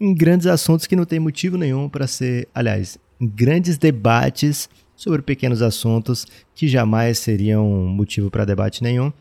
[0.00, 5.22] em grandes assuntos que não tem motivo nenhum para ser, aliás, em grandes debates sobre
[5.22, 9.12] pequenos assuntos que jamais seriam motivo para debate nenhum.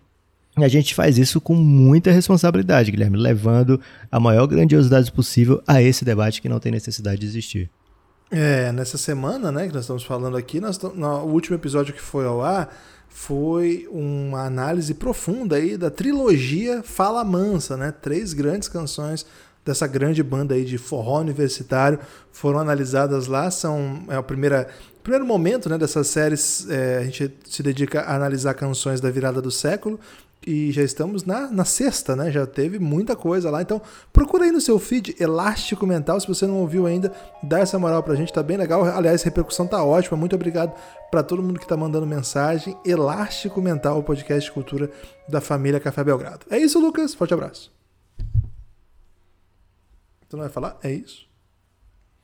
[0.57, 5.81] E a gente faz isso com muita responsabilidade, Guilherme, levando a maior grandiosidade possível a
[5.81, 7.69] esse debate que não tem necessidade de existir.
[8.37, 12.25] É, nessa semana, né, que nós estamos falando aqui, nós, no último episódio que foi
[12.25, 12.69] ao ar
[13.07, 17.93] foi uma análise profunda aí da trilogia Fala Mansa, né?
[18.01, 19.25] Três grandes canções
[19.63, 21.97] dessa grande banda aí de forró universitário
[22.29, 23.49] foram analisadas lá.
[23.49, 24.67] São é o primeira,
[25.01, 26.69] primeiro momento né, dessas séries.
[26.69, 29.97] É, a gente se dedica a analisar canções da virada do século
[30.45, 32.31] e já estamos na, na sexta, né?
[32.31, 33.61] Já teve muita coisa lá.
[33.61, 33.81] Então,
[34.11, 36.19] procura aí no seu feed Elástico Mental.
[36.19, 38.83] Se você não ouviu ainda, dá essa moral pra gente, tá bem legal.
[38.83, 40.17] Aliás, a repercussão tá ótima.
[40.17, 40.75] Muito obrigado
[41.09, 42.77] para todo mundo que tá mandando mensagem.
[42.85, 44.91] Elástico Mental, o podcast de cultura
[45.27, 46.45] da família Café Belgrado.
[46.49, 47.15] É isso, Lucas.
[47.15, 47.73] Forte abraço.
[50.27, 50.77] Tu não vai falar?
[50.83, 51.27] É isso?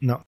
[0.01, 0.19] Não.